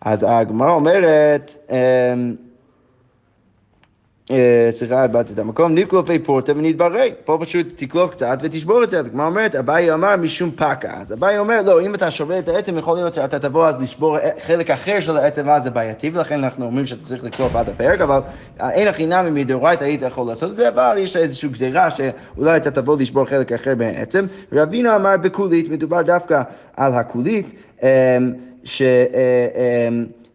אז 0.00 0.26
הגמרא 0.28 0.70
אומרת, 0.70 1.56
אמ, 1.70 1.74
אה, 1.74 2.47
סליחה, 4.70 5.02
איבדתי 5.02 5.32
את 5.32 5.38
המקום, 5.38 5.74
נקלופי 5.74 6.18
פורטה 6.18 6.52
ונתברא. 6.56 7.00
פה 7.24 7.38
פשוט 7.40 7.66
תקלוף 7.76 8.10
קצת 8.10 8.38
ותשבור 8.42 8.82
את 8.84 8.90
זה. 8.90 8.98
אז 8.98 9.06
הגמרא 9.06 9.26
אומרת, 9.26 9.54
אביי 9.54 9.92
אמר 9.92 10.16
משום 10.16 10.50
פקה. 10.50 10.92
אז 11.00 11.12
אביי 11.12 11.38
אומר, 11.38 11.60
לא, 11.66 11.80
אם 11.80 11.94
אתה 11.94 12.10
שובר 12.10 12.38
את 12.38 12.48
העצם, 12.48 12.78
יכול 12.78 12.96
להיות 12.96 13.14
שאתה 13.14 13.38
תבוא 13.38 13.66
אז 13.66 13.80
לשבור 13.80 14.18
חלק 14.40 14.70
אחר 14.70 15.00
של 15.00 15.16
העצם, 15.16 15.42
ואז 15.46 15.62
זה 15.62 15.70
בעייתי, 15.70 16.10
ולכן 16.14 16.44
אנחנו 16.44 16.66
אומרים 16.66 16.86
שאתה 16.86 17.04
צריך 17.04 17.24
לקלוף 17.24 17.56
עד 17.56 17.68
הפרק, 17.68 18.00
אבל 18.00 18.20
אין 18.60 18.88
הכי 18.88 19.06
נמי 19.06 19.30
מדאורייתא 19.44 19.84
היית 19.84 20.02
יכול 20.02 20.26
לעשות 20.26 20.50
את 20.50 20.56
זה, 20.56 20.68
אבל 20.68 20.94
יש 20.98 21.16
איזושהי 21.16 21.48
גזירה 21.48 21.88
שאולי 21.90 22.56
אתה 22.56 22.70
תבוא 22.70 22.96
לשבור 23.00 23.24
חלק 23.24 23.52
אחר 23.52 23.74
מהעצם. 23.74 24.26
רבינו 24.52 24.96
אמר 24.96 25.16
בקולית, 25.16 25.68
מדובר 25.68 26.02
דווקא 26.02 26.42
על 26.76 26.94
הקולית, 26.94 27.52
אמ, 27.82 27.88
ש... 28.64 28.82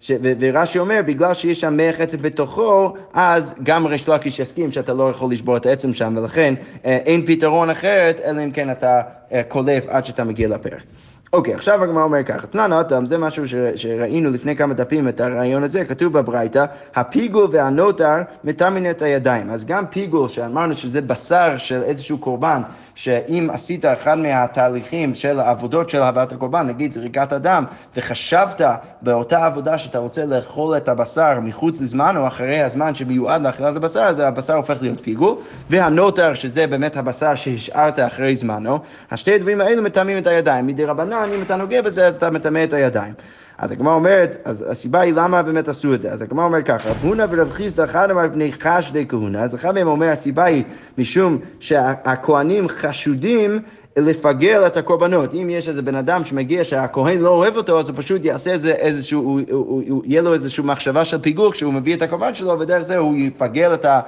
ש... 0.04 0.12
ורש"י 0.40 0.80
אומר, 0.80 1.02
בגלל 1.06 1.34
שיש 1.34 1.62
שם 1.62 1.78
מח 1.78 2.00
עצם 2.00 2.18
בתוכו, 2.18 2.94
אז 3.14 3.54
גם 3.64 3.88
ריש 3.88 4.10
לקיש 4.10 4.40
יסכים 4.40 4.72
שאתה 4.72 4.94
לא 4.94 5.10
יכול 5.10 5.32
לשבור 5.32 5.58
את 5.58 5.66
העצם 5.66 5.94
שם, 5.94 6.18
ולכן 6.18 6.54
אה, 6.86 6.98
אין 7.06 7.26
פתרון 7.26 7.70
אחרת, 7.70 8.22
אלא 8.26 8.44
אם 8.44 8.52
כן 8.52 8.72
אתה 8.72 9.02
אה, 9.32 9.42
קולף 9.48 9.86
עד 9.88 10.06
שאתה 10.06 10.24
מגיע 10.24 10.48
לפרק. 10.48 10.84
אוקיי, 11.34 11.54
עכשיו 11.54 11.84
הגמרא 11.84 12.04
אומר 12.04 12.24
ככה, 12.24 12.48
תנא 12.48 12.68
נתם, 12.68 13.06
זה 13.06 13.18
משהו 13.18 13.44
שראינו 13.76 14.30
לפני 14.30 14.56
כמה 14.56 14.74
דפים 14.74 15.08
את 15.08 15.22
הרעיון 15.22 15.64
הזה, 15.64 15.86
כתוב 15.86 16.14
בברייתא, 16.14 16.66
הפיגול 16.96 17.48
והנוטר 17.52 18.18
מטמין 18.44 18.90
את 18.90 19.02
הידיים. 19.02 19.50
אז 19.50 19.66
גם 19.66 19.86
פיגול, 19.88 20.30
שאמרנו 20.30 20.76
שזה 20.76 21.02
בשר 21.02 21.58
של 21.58 21.84
איזשהו 21.84 22.18
קורבן, 22.18 22.62
שאם 22.96 23.50
עשית 23.54 23.86
אחד 23.86 24.18
מהתהליכים 24.18 25.16
של 25.16 25.40
העבודות 25.40 25.90
של 25.90 26.02
הבאת 26.02 26.32
הקורבן, 26.32 26.68
נגיד 26.68 26.94
זריקת 26.94 27.32
הדם, 27.32 27.66
וחשבת 27.98 28.62
באותה 29.02 29.46
עבודה 29.46 29.78
שאתה 29.78 29.98
רוצה 29.98 30.26
לאכול 30.26 30.78
את 30.78 30.90
הבשר 30.90 31.40
מחוץ 31.40 31.82
לזמן 31.82 32.18
או 32.18 32.28
אחרי 32.28 32.62
הזמן 32.62 32.96
שמיועד 32.96 33.42
לאכילת 33.42 33.76
הבשר, 33.76 34.02
אז 34.02 34.20
הבשר 34.20 34.54
הופך 34.54 34.78
להיות 34.82 35.00
פיגול, 35.02 35.36
והנוטר, 35.70 36.34
שזה 36.34 36.68
באמת 36.68 36.98
הבשר 36.98 37.36
שהשארת 37.36 38.00
אחרי 38.00 38.36
זמנו, 38.36 38.80
השתי 39.12 39.34
הדברים 39.36 39.62
האלו 39.62 39.82
מטמאים 39.82 40.18
את 40.18 40.28
הידיים. 40.28 40.68
מדי 40.68 40.86
רבנן, 40.86 41.23
אם 41.32 41.42
אתה 41.42 41.56
נוגע 41.56 41.82
בזה, 41.82 42.08
אז 42.08 42.16
אתה 42.16 42.30
מטמא 42.30 42.64
את 42.64 42.74
הידיים. 42.74 43.14
אז 43.58 43.72
הגמרא 43.72 43.94
אומרת, 43.94 44.38
אז 44.46 44.66
הסיבה 44.70 45.00
היא 45.00 45.14
למה 45.14 45.44
באמת 45.44 45.68
עשו 45.68 45.94
את 45.94 46.02
זה. 46.02 46.12
אז 46.12 46.22
הגמרא 46.22 46.46
אומרת 46.46 46.66
ככה, 46.66 46.90
רב 46.90 46.98
הונא 47.02 47.26
ורב 47.30 47.50
חיסדא 47.50 47.84
אחד 47.84 48.12
אמר 48.12 48.28
בני 48.28 48.52
חשדי 48.52 49.06
כהונה, 49.08 49.44
אז 49.44 49.56
אחד 49.56 49.74
מהם 49.74 49.88
אומר, 49.88 50.10
הסיבה 50.10 50.44
היא 50.44 50.64
משום 50.98 51.38
שהכוהנים 51.60 52.68
חשודים 52.70 53.60
לפגר 53.98 54.68
את 54.68 54.78
הקורבנות. 54.78 55.34
אם 55.34 55.50
יש 55.50 55.70
איזה 55.70 55.82
בן 55.82 55.96
אדם 55.96 56.26
שמגיע 56.26 56.64
שהכהן 56.64 57.20
לא 57.20 57.30
אוהב 57.30 57.58
אותו, 57.58 57.80
אז 57.80 57.90
הוא 57.90 57.98
פשוט 57.98 58.26
יעשה 58.26 58.52
איזה, 58.52 58.72
איזשהו, 58.72 59.22
הוא, 59.22 59.42
הוא, 59.52 59.84
הוא, 59.90 60.04
יהיה 60.06 60.22
לו 60.22 60.34
איזושהי 60.34 60.64
מחשבה 60.64 61.06
של 61.06 61.22
פיגור 61.22 61.52
כשהוא 61.52 61.74
מביא 61.74 61.96
את 61.96 62.02
הקורבן 62.02 62.34
שלו, 62.34 62.60
ודרך 62.60 62.82
זה 62.82 62.98
הוא 62.98 63.16
יפגר 63.18 63.74
את, 63.74 63.86
ה, 63.86 64.00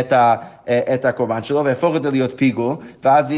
את, 0.00 0.12
ה, 0.12 0.34
את 0.68 1.04
הקורבן 1.04 1.42
שלו 1.42 1.64
ויהפוך 1.64 1.96
את 1.96 2.02
זה 2.02 2.10
להיות 2.10 2.32
פיגול, 2.36 2.74
ואז 3.04 3.34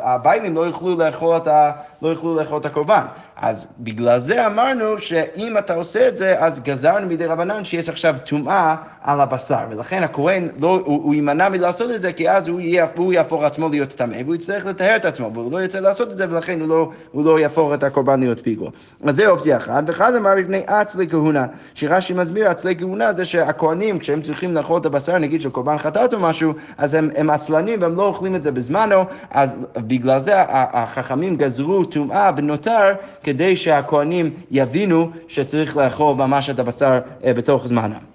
הביילים 0.00 0.54
לא 0.54 0.60
יוכלו 0.60 0.98
לאכול 0.98 1.36
את 1.36 1.46
ה... 1.46 1.70
לא 2.02 2.08
יוכלו 2.08 2.34
לאכול 2.34 2.60
את 2.60 2.66
הקורבן. 2.66 3.02
אז 3.36 3.68
בגלל 3.78 4.18
זה 4.18 4.46
אמרנו 4.46 4.98
שאם 4.98 5.58
אתה 5.58 5.74
עושה 5.74 6.08
את 6.08 6.16
זה, 6.16 6.34
אז 6.38 6.60
גזרנו 6.60 7.06
מדי 7.06 7.26
רבנן 7.26 7.64
שיש 7.64 7.88
עכשיו 7.88 8.16
טומאה 8.24 8.76
על 9.02 9.20
הבשר, 9.20 9.58
ולכן 9.70 10.02
הכהן, 10.02 10.48
לא, 10.60 10.80
הוא, 10.84 11.04
הוא 11.04 11.14
יימנע 11.14 11.48
מלעשות 11.48 11.90
את 11.90 12.00
זה, 12.00 12.12
כי 12.12 12.30
אז 12.30 12.48
הוא, 12.48 12.60
יהיה, 12.60 12.86
הוא 12.96 13.12
יהפוך 13.12 13.42
עצמו 13.42 13.68
להיות 13.68 13.88
טמא, 13.88 14.16
והוא 14.24 14.34
יצטרך 14.34 14.66
לטהר 14.66 14.96
את 14.96 15.04
עצמו, 15.04 15.30
והוא 15.34 15.52
לא 15.52 15.62
ירצה 15.62 15.80
לעשות 15.80 16.10
את 16.10 16.16
זה, 16.16 16.26
ולכן 16.30 16.60
הוא 16.60 16.68
לא, 16.68 16.90
הוא 17.12 17.24
לא 17.24 17.40
יהפוך 17.40 17.74
את 17.74 17.82
הקורבן 17.82 18.20
להיות 18.20 18.40
פיגול. 18.40 18.70
אז 19.04 19.16
זה 19.16 19.28
אופציה 19.28 19.56
אחת, 19.56 19.82
ואחד 19.86 20.14
אמר 20.14 20.34
מפני 20.34 20.62
עצלי 20.66 21.08
כהונה, 21.08 21.46
שרש"י 21.74 22.12
מסביר, 22.12 22.48
עצלי 22.48 22.76
כהונה 22.76 23.12
זה 23.12 23.24
שהכהנים, 23.24 23.98
כשהם 23.98 24.22
צריכים 24.22 24.54
לאכול 24.54 24.80
את 24.80 24.86
הבשר, 24.86 25.18
נגיד 25.18 25.40
של 25.40 25.50
קורבן 25.50 25.78
חטאת 25.78 26.14
או 26.14 26.20
משהו, 26.30 26.52
אז 26.78 26.94
הם, 26.94 27.10
הם 27.16 27.30
עצלנים 27.30 27.82
והם 27.82 27.96
לא 27.96 28.02
אוכלים 28.02 28.36
את 28.36 28.42
זה 28.42 28.52
בזמנו, 28.52 29.04
אז 29.30 29.56
בגלל 29.76 30.18
זה 30.18 30.34
החכמים 30.48 31.36
גזרו 31.36 31.84
טומאה 31.84 32.32
בנותר, 32.32 32.94
כדי 33.22 33.56
שהכהנים 33.56 34.30
יבינו 34.50 35.10
שצריך 35.28 35.76
לאכול 35.76 36.14
ממש 36.14 36.50
את 36.50 36.58
הבשר 36.58 37.00
אה, 37.24 37.32
בתוך 37.34 37.66
זמנם. 37.66 38.10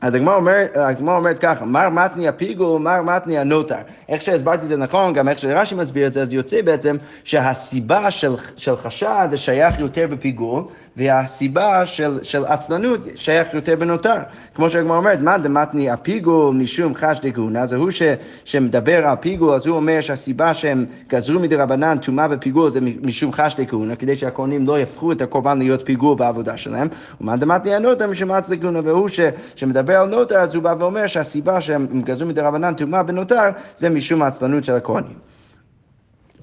אז 0.00 0.14
הגמרא 0.14 0.36
אומרת, 0.36 1.00
אומרת 1.00 1.38
ככה, 1.38 1.64
מר 1.64 1.88
מתני 1.88 2.28
הפיגול, 2.28 2.80
מר 2.80 3.02
מתני 3.02 3.38
הנוטר. 3.38 3.76
איך 4.08 4.22
שהסברתי 4.22 4.62
את 4.62 4.68
זה 4.68 4.76
נכון, 4.76 5.12
גם 5.12 5.28
איך 5.28 5.38
שרש"י 5.38 5.74
מסביר 5.74 6.06
את 6.06 6.12
זה, 6.12 6.22
אז 6.22 6.32
יוצא 6.32 6.62
בעצם 6.62 6.96
שהסיבה 7.24 8.10
של, 8.10 8.32
של 8.56 8.76
חשד 8.76 9.28
זה 9.30 9.36
שייך 9.36 9.78
יותר 9.78 10.06
בפיגול, 10.10 10.62
והסיבה 10.98 11.86
של, 11.86 12.18
של 12.22 12.44
עצלנות 12.44 13.00
שייך 13.14 13.54
יותר 13.54 13.76
בנותר. 13.76 14.16
כמו 14.54 14.70
שהגמרא 14.70 14.96
אומרת, 14.96 15.20
מה 15.20 15.38
דמתני 15.38 15.90
הפיגול 15.90 16.54
משום 16.54 16.94
חשדי 16.94 17.32
כהונה, 17.32 17.66
זה 17.66 17.76
הוא 17.76 17.90
ש, 17.90 18.02
שמדבר 18.44 19.06
על 19.06 19.16
פיגול, 19.20 19.54
אז 19.54 19.66
הוא 19.66 19.76
אומר 19.76 20.00
שהסיבה 20.00 20.54
שהם 20.54 20.86
גזרו 21.08 21.40
מדי 21.40 21.56
רבנן 21.56 21.98
טומאה 21.98 22.28
בפיגול 22.28 22.70
זה 22.70 22.80
משום 23.02 23.32
חשדי 23.32 23.66
כהונה, 23.66 23.96
כדי 23.96 24.16
שהכהנים 24.16 24.66
לא 24.66 24.78
יהפכו 24.78 25.12
את 25.12 25.22
הקורבן 25.22 25.58
להיות 25.58 25.84
פיגול 25.84 26.16
בעבודה 26.16 26.56
שלהם. 26.56 26.88
ומה 27.20 27.36
דמתני 27.36 27.74
הנותר 27.74 28.06
משום 28.06 28.30
עצלי 28.30 28.60
כהונה, 28.60 28.80
והוא 28.84 29.08
ש, 29.08 29.20
שמדבר 29.54 29.96
על 29.96 30.08
נותר, 30.08 30.38
אז 30.38 30.54
הוא 30.54 30.62
בא 30.62 30.74
ואומר 30.78 31.06
שהסיבה 31.06 31.60
שהם 31.60 31.86
גזרו 32.04 32.28
מדי 32.28 32.40
רבנן 32.40 32.74
טומאה 32.74 33.02
בנותר 33.02 33.50
זה 33.78 33.88
משום 33.88 34.22
העצלנות 34.22 34.64
של 34.64 34.74
הכהנים. 34.74 35.27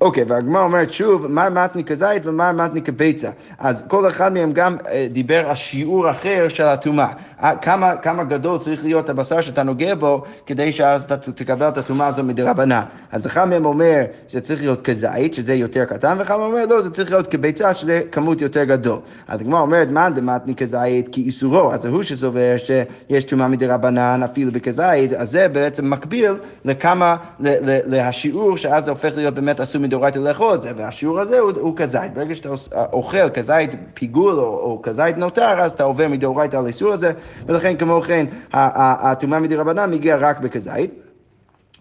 אוקיי, 0.01 0.23
והגמרא 0.27 0.63
אומרת 0.63 0.93
שוב, 0.93 1.27
מר 1.27 1.49
מתני 1.49 1.83
כזית 1.83 2.25
ומר 2.25 2.51
מתני 2.51 2.81
כביצה. 2.81 3.29
אז 3.59 3.83
כל 3.87 4.07
אחד 4.07 4.33
מהם 4.33 4.51
גם 4.53 4.75
אה, 4.87 5.07
דיבר 5.11 5.49
על 5.49 5.55
שיעור 5.55 6.11
אחר 6.11 6.47
של 6.49 6.63
הטומאה. 6.63 7.07
אה, 7.43 7.55
כמה, 7.55 7.95
כמה 7.95 8.23
גדול 8.23 8.59
צריך 8.59 8.83
להיות 8.83 9.09
הבשר 9.09 9.41
שאתה 9.41 9.63
נוגע 9.63 9.95
בו, 9.95 10.23
כדי 10.45 10.71
שאז 10.71 11.03
אתה 11.03 11.17
תקבל 11.17 11.67
את 11.67 11.77
הטומאה 11.77 12.07
הזו 12.07 12.23
מדרבנן. 12.23 12.81
אז 13.11 13.27
אחד 13.27 13.45
מהם 13.45 13.65
אומר 13.65 14.03
שזה 14.27 14.41
צריך 14.41 14.61
להיות 14.61 14.81
כזית, 14.81 15.33
שזה 15.33 15.53
יותר 15.53 15.85
קטן, 15.85 16.15
ואחד 16.19 16.35
אומר 16.35 16.65
לא, 16.65 16.81
זה 16.81 16.89
צריך 16.91 17.11
להיות 17.11 17.27
כביצה, 17.27 17.73
שזה 17.73 18.01
כמות 18.11 18.41
יותר 18.41 18.63
גדול. 18.63 18.99
אז 19.27 19.41
הגמרא 19.41 19.59
אומרת, 19.59 19.89
מה 19.89 20.09
דמתני 20.09 20.55
כזית 20.55 21.09
כי 21.11 21.21
איסורו? 21.21 21.73
אז 21.73 21.85
הוא 21.85 22.03
שסובר 22.03 22.55
שיש 22.57 23.23
טומאה 23.23 23.47
מדרבנן 23.47 24.23
אפילו 24.23 24.51
בכזית, 24.51 25.13
אז 25.13 25.31
זה 25.31 25.47
בעצם 25.47 25.89
מקביל 25.89 26.31
לכמה, 26.65 27.15
להשיעור, 27.39 28.57
שאז 28.57 28.85
זה 28.85 28.91
הופך 28.91 29.11
להיות 29.15 29.33
באמת 29.33 29.59
אסור 29.59 29.84
מדאורייתא 29.85 30.19
לאכול 30.19 30.55
את 30.55 30.61
זה, 30.61 30.71
והשיעור 30.75 31.19
הזה 31.19 31.39
הוא, 31.39 31.51
הוא 31.59 31.77
כזית. 31.77 32.13
ברגע 32.13 32.35
שאתה 32.35 32.49
אוכל 32.93 33.29
כזית 33.29 33.71
פיגול 33.93 34.33
או, 34.33 34.43
או 34.43 34.79
כזית 34.83 35.17
נותר, 35.17 35.59
אז 35.59 35.71
אתה 35.71 35.83
עובר 35.83 36.07
מדאורייתא 36.07 36.57
על 36.57 36.65
האיסור 36.65 36.93
הזה, 36.93 37.11
ולכן 37.45 37.75
כמו 37.77 38.01
כן, 38.01 38.25
הטומאה 38.53 39.39
מדרבנן 39.39 39.91
מגיע 39.91 40.15
רק 40.15 40.39
בכזית. 40.39 40.91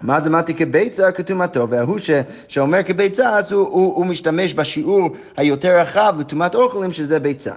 מה 0.02 0.20
דמתי 0.20 0.54
כביצה 0.54 1.12
כטומאתו, 1.12 1.68
וההוא 1.70 1.98
ש, 1.98 2.10
שאומר 2.48 2.82
כביצה, 2.82 3.28
אז 3.28 3.52
הוא, 3.52 3.68
הוא, 3.68 3.94
הוא 3.94 4.06
משתמש 4.06 4.54
בשיעור 4.54 5.08
היותר 5.36 5.80
רחב 5.80 6.14
לטומאת 6.18 6.54
אוכלים, 6.54 6.92
שזה 6.92 7.20
ביצה. 7.20 7.54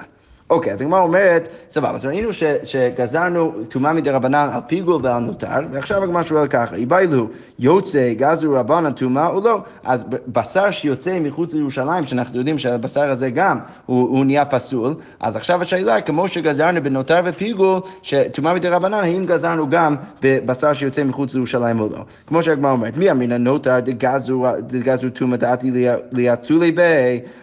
אוקיי, 0.50 0.74
אז 0.74 0.82
הגמרא 0.82 1.02
אומרת, 1.02 1.48
סבבה, 1.72 1.92
אז 1.92 2.06
ראינו 2.06 2.30
שגזרנו 2.64 3.54
טומאה 3.70 3.94
מדי 3.94 4.10
רבנן 4.10 4.50
על 4.54 4.62
פיגול 4.68 5.00
ועל 5.04 5.24
נותר, 5.24 5.48
ועכשיו 5.72 6.04
הגמרא 6.04 6.24
שואל 6.24 6.48
ככה, 6.48 6.76
איבאילו 6.76 7.28
יוצא 7.60 8.14
גזרו 8.14 8.54
רבנן 8.54 8.92
טומאה 8.92 9.28
או 9.28 9.42
לא? 9.42 9.62
אז 9.84 10.06
בשר 10.28 10.72
שיוצא 10.72 11.20
מחוץ 11.20 11.54
לירושלים, 11.54 12.06
שאנחנו 12.06 12.38
יודעים 12.38 12.58
שהבשר 12.58 13.10
הזה 13.12 13.30
גם, 13.30 13.60
הוא, 13.86 14.10
הוא 14.10 14.26
נהיה 14.26 14.46
פסול, 14.46 14.96
אז 15.20 15.36
עכשיו 15.36 15.62
השאלה, 15.62 16.02
כמו 16.02 16.28
שגזרנו 16.28 16.84
בנותר 16.84 17.22
ופיגול, 17.26 17.80
שטומאה 18.02 18.54
מדי 18.54 18.70
רבנן, 18.70 18.94
האם 18.94 19.26
גזרנו 19.26 19.70
גם 19.70 19.96
בבשר 20.22 20.74
שיוצא 20.74 21.04
מחוץ 21.04 21.34
לירושלים 21.34 21.80
או 21.80 21.90
לא? 21.90 22.00
כמו 22.28 22.44
שהגמרא 22.44 22.72
אומרת, 22.72 22.98
מי 22.98 23.12
אמרינא 23.12 23.38
נותר 23.38 23.80
דגזרו 23.80 25.10
טומאה 25.14 25.38
דעתי 25.38 25.72
ליצולי 26.12 26.72
בי, 26.72 26.82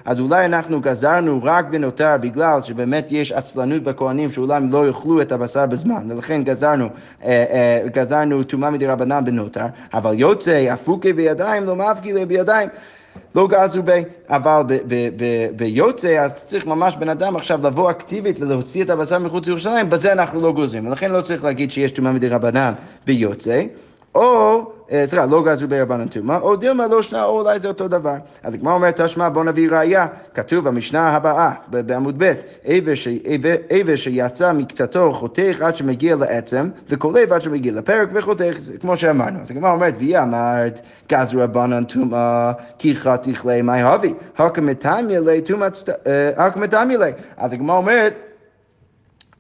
אז 0.05 0.21
אולי 0.21 0.47
אנחנו 0.47 0.81
גזרנו 0.81 1.41
רק 1.43 1.65
בנותר 1.71 2.17
בגלל 2.21 2.63
שבאמת 2.63 2.94
באמת 2.95 3.13
יש 3.13 3.33
עצלנות 3.33 3.83
בכהנים 3.83 4.33
שאולי 4.33 4.57
הם 4.57 4.73
לא 4.73 4.87
יאכלו 4.87 5.23
את 5.23 5.33
הבשר 5.33 5.67
בזמן, 5.67 6.11
ולכן 6.11 6.43
גזרנו, 6.45 6.89
אה, 7.25 7.45
אה, 7.51 7.89
גזרנו 7.89 8.45
טומאה 8.45 8.71
מדי 8.71 8.87
רבנן 8.87 9.25
בנותר, 9.25 9.67
אבל 9.95 10.15
יוצא 10.19 10.73
אפוקי 10.73 11.13
בידיים 11.13 11.65
לא 11.65 11.77
מפגילה 11.77 12.27
בידיים. 12.27 12.69
לא 13.35 13.49
גזרו 13.49 13.83
בי, 13.83 14.03
אבל 14.29 14.63
ביוצא, 15.57 16.09
אז 16.09 16.35
צריך 16.47 16.67
ממש 16.67 16.97
בן 16.97 17.09
אדם 17.09 17.37
עכשיו 17.37 17.61
לבוא 17.63 17.91
אקטיבית 17.91 18.41
ולהוציא 18.41 18.85
את 18.85 18.91
הבשר 18.91 19.19
מחוץ 19.19 19.47
לירושלים, 19.47 19.91
בזה 19.91 20.13
אנחנו 20.13 20.41
לא 20.41 20.53
גוזרים, 20.53 20.87
ולכן 20.87 21.11
לא 21.11 21.21
צריך 21.21 21.45
להגיד 21.45 21.71
שיש 21.71 21.91
טומאה 21.91 22.13
מדי 22.13 22.29
רבנן 22.29 22.73
ביוצא. 23.07 23.63
או, 24.15 24.61
אה, 24.93 25.05
סליחה, 25.07 25.27
לא 25.27 25.45
גזרו 25.45 25.69
ברבנן 25.69 26.09
טומאה, 26.09 26.39
או 26.39 26.57
דילמה 26.57 26.87
לא 26.87 27.03
שנה, 27.03 27.25
או 27.25 27.41
אולי 27.41 27.59
זה 27.59 27.69
אותו 27.69 27.89
דבר. 27.89 28.15
אז 28.43 28.55
הגמרא 28.55 28.75
אומרת, 28.75 29.01
תשמע, 29.01 29.29
בוא 29.29 29.45
נביא 29.45 29.71
ראייה. 29.71 30.07
כתוב 30.35 30.69
במשנה 30.69 31.09
הבאה, 31.09 31.51
בעמוד 31.69 32.15
ב', 32.19 32.33
עבר 33.71 33.97
שיצא 33.97 34.53
מקצתו 34.53 35.13
חותך 35.13 35.57
עד 35.61 35.77
שמגיע 35.77 36.17
לעצם, 36.17 36.69
וקולב 36.89 37.33
עד 37.33 37.43
שמגיע 37.43 37.73
לפרק 37.73 38.09
וחותך, 38.13 38.59
כמו 38.81 38.97
שאמרנו. 38.97 39.43
אז 39.43 39.51
הגמרא 39.51 39.73
אומרת, 39.73 39.95
והיא 39.99 40.19
אמרת, 40.19 40.81
גזרו 41.13 41.41
רבנן 41.41 41.85
טומאה, 41.85 42.53
כי 42.79 42.97
חתיך 42.97 43.47
לי 43.47 43.63
מי 43.63 43.83
הקא 44.39 44.61
מטמיה 44.61 45.21
לי 45.21 45.41
טומאה, 45.41 45.69
מטמיה 46.57 46.99
לי. 46.99 47.11
אז 47.37 47.53
הגמרא 47.53 47.77
אומרת, 47.77 48.24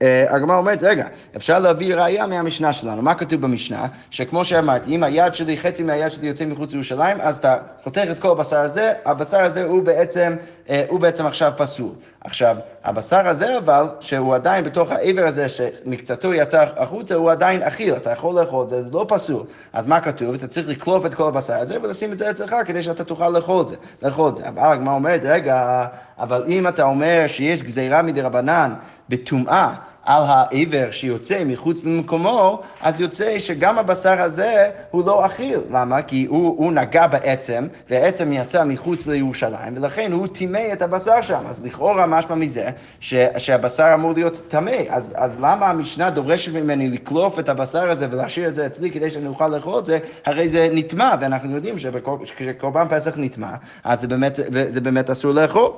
הגמרא 0.00 0.56
אומרת, 0.56 0.82
רגע, 0.82 1.06
אפשר 1.36 1.58
להביא 1.58 1.94
ראייה 1.94 2.26
מהמשנה 2.26 2.72
שלנו. 2.72 3.02
מה 3.02 3.14
כתוב 3.14 3.40
במשנה? 3.40 3.86
שכמו 4.10 4.44
שאמרתי, 4.44 4.94
אם 4.94 5.02
היד 5.02 5.34
שלי, 5.34 5.56
חצי 5.56 5.82
מהיד 5.82 6.10
שלי 6.10 6.26
יוצא 6.26 6.44
מחוץ 6.44 6.72
לירושלים, 6.72 7.20
אז 7.20 7.36
אתה 7.36 7.56
חותך 7.82 8.02
את 8.10 8.18
כל 8.18 8.30
הבשר 8.30 8.58
הזה, 8.58 8.92
הבשר 9.04 9.40
הזה 9.40 9.64
הוא 9.64 9.82
בעצם, 9.82 10.36
אה, 10.63 10.63
הוא 10.88 11.00
בעצם 11.00 11.26
עכשיו 11.26 11.52
פסול. 11.56 11.90
עכשיו, 12.20 12.56
הבשר 12.84 13.28
הזה 13.28 13.58
אבל, 13.58 13.84
שהוא 14.00 14.34
עדיין 14.34 14.64
בתוך 14.64 14.90
העבר 14.90 15.24
הזה, 15.26 15.48
שמקצתו 15.48 16.34
יצא 16.34 16.66
החוצה, 16.76 17.14
הוא 17.14 17.30
עדיין 17.30 17.62
אכיל, 17.62 17.96
אתה 17.96 18.10
יכול 18.10 18.40
לאכול 18.40 18.68
זה, 18.68 18.82
לא 18.92 19.04
פסול. 19.08 19.42
אז 19.72 19.86
מה 19.86 20.00
כתוב? 20.00 20.34
אתה 20.34 20.46
צריך 20.46 20.68
לקלוף 20.68 21.06
את 21.06 21.14
כל 21.14 21.28
הבשר 21.28 21.54
הזה 21.54 21.78
ולשים 21.82 22.12
את 22.12 22.18
זה 22.18 22.30
אצלך 22.30 22.56
כדי 22.66 22.82
שאתה 22.82 23.04
תוכל 23.04 23.28
לאכול 23.28 23.62
את 23.62 23.68
זה. 23.68 23.76
לאכול 24.02 24.28
את 24.28 24.36
זה. 24.36 24.48
אבל 24.48 24.62
הגמרא 24.62 24.94
אומרת, 24.94 25.20
רגע, 25.24 25.86
אבל 26.18 26.44
אם 26.48 26.68
אתה 26.68 26.82
אומר 26.82 27.24
שיש 27.26 27.62
גזירה 27.62 28.02
מדי 28.02 28.20
רבנן 28.20 28.74
בטומאה, 29.08 29.74
על 30.04 30.22
העבר 30.26 30.90
שיוצא 30.90 31.42
מחוץ 31.46 31.84
למקומו, 31.84 32.62
אז 32.80 33.00
יוצא 33.00 33.38
שגם 33.38 33.78
הבשר 33.78 34.22
הזה 34.22 34.70
הוא 34.90 35.06
לא 35.06 35.26
אכיל. 35.26 35.58
למה? 35.70 36.02
כי 36.02 36.26
הוא, 36.28 36.54
הוא 36.58 36.72
נגע 36.72 37.06
בעצם, 37.06 37.66
והעצם 37.90 38.32
יצא 38.32 38.64
מחוץ 38.64 39.06
לירושלים, 39.06 39.74
ולכן 39.76 40.12
הוא 40.12 40.26
טימא 40.26 40.72
את 40.72 40.82
הבשר 40.82 41.22
שם. 41.22 41.42
אז 41.46 41.64
לכאורה 41.64 42.06
משמע 42.06 42.34
מזה 42.34 42.70
ש, 43.00 43.14
שהבשר 43.36 43.90
אמור 43.94 44.12
להיות 44.12 44.42
טמא. 44.48 44.76
אז, 44.88 45.10
אז 45.14 45.30
למה 45.40 45.70
המשנה 45.70 46.10
דורשת 46.10 46.52
ממני 46.52 46.88
לקלוף 46.88 47.38
את 47.38 47.48
הבשר 47.48 47.90
הזה 47.90 48.06
ולהשאיר 48.10 48.48
את 48.48 48.54
זה 48.54 48.66
אצלי 48.66 48.90
כדי 48.90 49.10
שאני 49.10 49.26
אוכל 49.26 49.48
לאכול 49.48 49.78
את 49.78 49.86
זה? 49.86 49.98
הרי 50.26 50.48
זה 50.48 50.68
נטמע, 50.72 51.14
ואנחנו 51.20 51.54
יודעים 51.54 51.74
שכשקורבן 52.24 52.86
פסח 52.90 53.14
נטמע, 53.16 53.54
אז 53.84 54.00
זה 54.00 54.08
באמת, 54.08 54.38
זה 54.68 54.80
באמת 54.80 55.10
אסור 55.10 55.32
לאכול. 55.32 55.70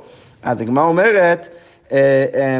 אז 0.42 0.60
הגמרא 0.60 0.84
אומרת, 0.84 1.48
אה, 1.92 2.26
אה, 2.34 2.58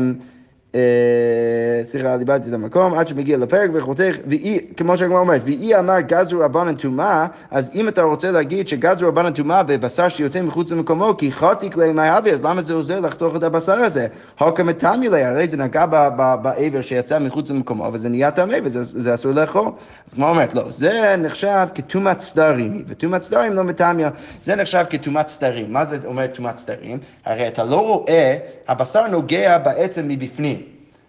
סליחה, 1.83 2.17
דיברתי 2.17 2.49
את 2.49 2.55
המקום, 2.55 2.95
עד 2.95 3.09
שמגיע 3.09 3.37
לפרק 3.37 3.71
וחותך, 3.75 4.17
ואי, 4.27 4.61
כמו 4.77 4.99
שהגמרא 4.99 5.19
אומרת, 5.19 5.43
ואי 5.45 5.79
אמר 5.79 6.01
גזרו 6.01 6.41
רבנן 6.41 6.75
טומאה, 6.75 7.27
אז 7.51 7.71
אם 7.75 7.89
אתה 7.89 8.03
רוצה 8.03 8.31
להגיד 8.31 8.69
שגזרו 8.69 9.09
רבנן 9.09 9.33
טומאה 9.33 9.63
בבשר 9.63 10.09
שיוצא 10.09 10.43
מחוץ 10.43 10.71
למקומו, 10.71 11.17
כי 11.19 11.33
חתיק 11.33 11.77
ליה 11.77 11.93
מי 11.93 12.19
אבי, 12.19 12.31
אז 12.31 12.45
למה 12.45 12.63
זה 12.63 12.75
עוזר 12.75 13.01
לחתוך 13.01 13.37
את 13.37 13.43
הבשר 13.43 13.73
הזה? 13.73 14.07
הוקא 14.39 14.63
מטמי 14.63 15.09
ליה, 15.09 15.31
הרי 15.31 15.49
זה 15.49 15.57
נגע 15.57 15.87
בעבר 15.87 16.81
שיצא 16.81 17.19
מחוץ 17.19 17.51
למקומו, 17.51 17.91
וזה 17.93 18.09
נהיה 18.09 18.31
טמא, 18.31 18.57
וזה 18.63 19.15
אסור 19.15 19.33
לאכול. 19.33 19.65
אז 20.09 20.15
כמו 20.15 20.29
אומרת, 20.29 20.55
לא, 20.55 20.65
זה 20.71 21.15
נחשב 21.19 21.67
כטומאת 21.75 22.21
סדרים, 22.21 22.85
וטומאת 22.87 23.23
סדרים 23.23 23.53
לא 23.53 23.65
מטמיה, 23.65 24.11
זה 24.45 24.57
נחשב 24.57 24.85
כטומאת 24.91 25.29
סדרים. 25.29 25.73
מה 25.73 25.85
זה 25.85 25.99
אומר 26.05 26.27
טומאת 26.27 26.59
סדרים? 26.59 26.99
הרי 27.25 27.49
אתה 27.49 27.65
לא 27.65 27.77
רואה, 27.77 28.37
הבשר 28.69 29.07
נוגע 29.09 29.59
בעצם 29.59 30.09
מבפנים. 30.09 30.66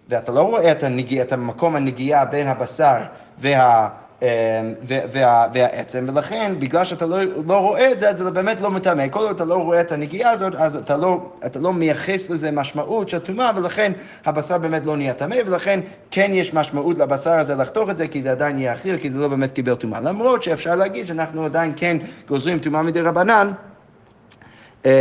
ואתה 0.10 0.32
לא 0.32 0.42
רואה 0.42 0.72
את, 0.72 0.84
הנגיע, 0.84 1.24
את 1.24 1.34
המקום 1.34 1.76
הנגיעה 1.76 2.26
בין 2.26 2.48
הבשר 2.48 2.98
וה... 3.40 3.90
והעצם, 5.54 6.06
ולכן 6.08 6.56
בגלל 6.60 6.84
שאתה 6.84 7.06
לא, 7.06 7.18
לא 7.48 7.58
רואה 7.58 7.92
את 7.92 8.00
זה, 8.00 8.10
אז 8.10 8.18
זה 8.18 8.32
באמת 8.32 8.62
לא 8.62 8.72
מטמא. 8.72 9.08
כל 9.10 9.20
עוד 9.20 9.36
אתה 9.36 9.46
לא 9.46 9.56
רואה 9.56 9.82
את 9.82 9.92
הנגיעה 9.92 10.32
הזאת, 10.32 10.56
אז 10.56 10.76
אתה 10.76 10.98
לא, 10.98 11.30
אתה 11.46 11.60
לא 11.60 11.74
מייחס 11.74 12.30
לזה 12.30 12.52
משמעות 12.52 13.10
של 13.10 13.20
טומאה, 13.20 13.52
ולכן 13.56 13.92
הבשר 14.26 14.58
באמת 14.58 14.86
לא 14.86 14.98
נהיה 14.98 15.14
טמא, 15.14 15.36
ולכן 15.46 15.80
כן 16.12 16.32
יש 16.34 16.54
משמעות 16.54 16.98
לבשר 16.98 17.34
הזה 17.34 17.56
לחתוך 17.56 17.90
את 17.90 17.98
זה, 17.98 18.08
כי 18.08 18.22
זה 18.22 18.32
עדיין 18.32 18.58
יהיה 18.58 18.74
אכיל, 18.74 18.98
כי 18.98 19.10
זה 19.10 19.18
לא 19.18 19.28
באמת 19.28 19.52
קיבל 19.52 19.76
טומאה. 19.76 20.00
למרות 20.00 20.44
שאפשר 20.44 20.76
להגיד 20.76 21.08
שאנחנו 21.08 21.46
עדיין 21.46 21.74
כן 21.76 21.98
גוזרים 22.28 22.60
טומאה 22.60 22.82
מדי 22.82 23.02
רבנן. 23.02 23.52
אה, 24.86 24.92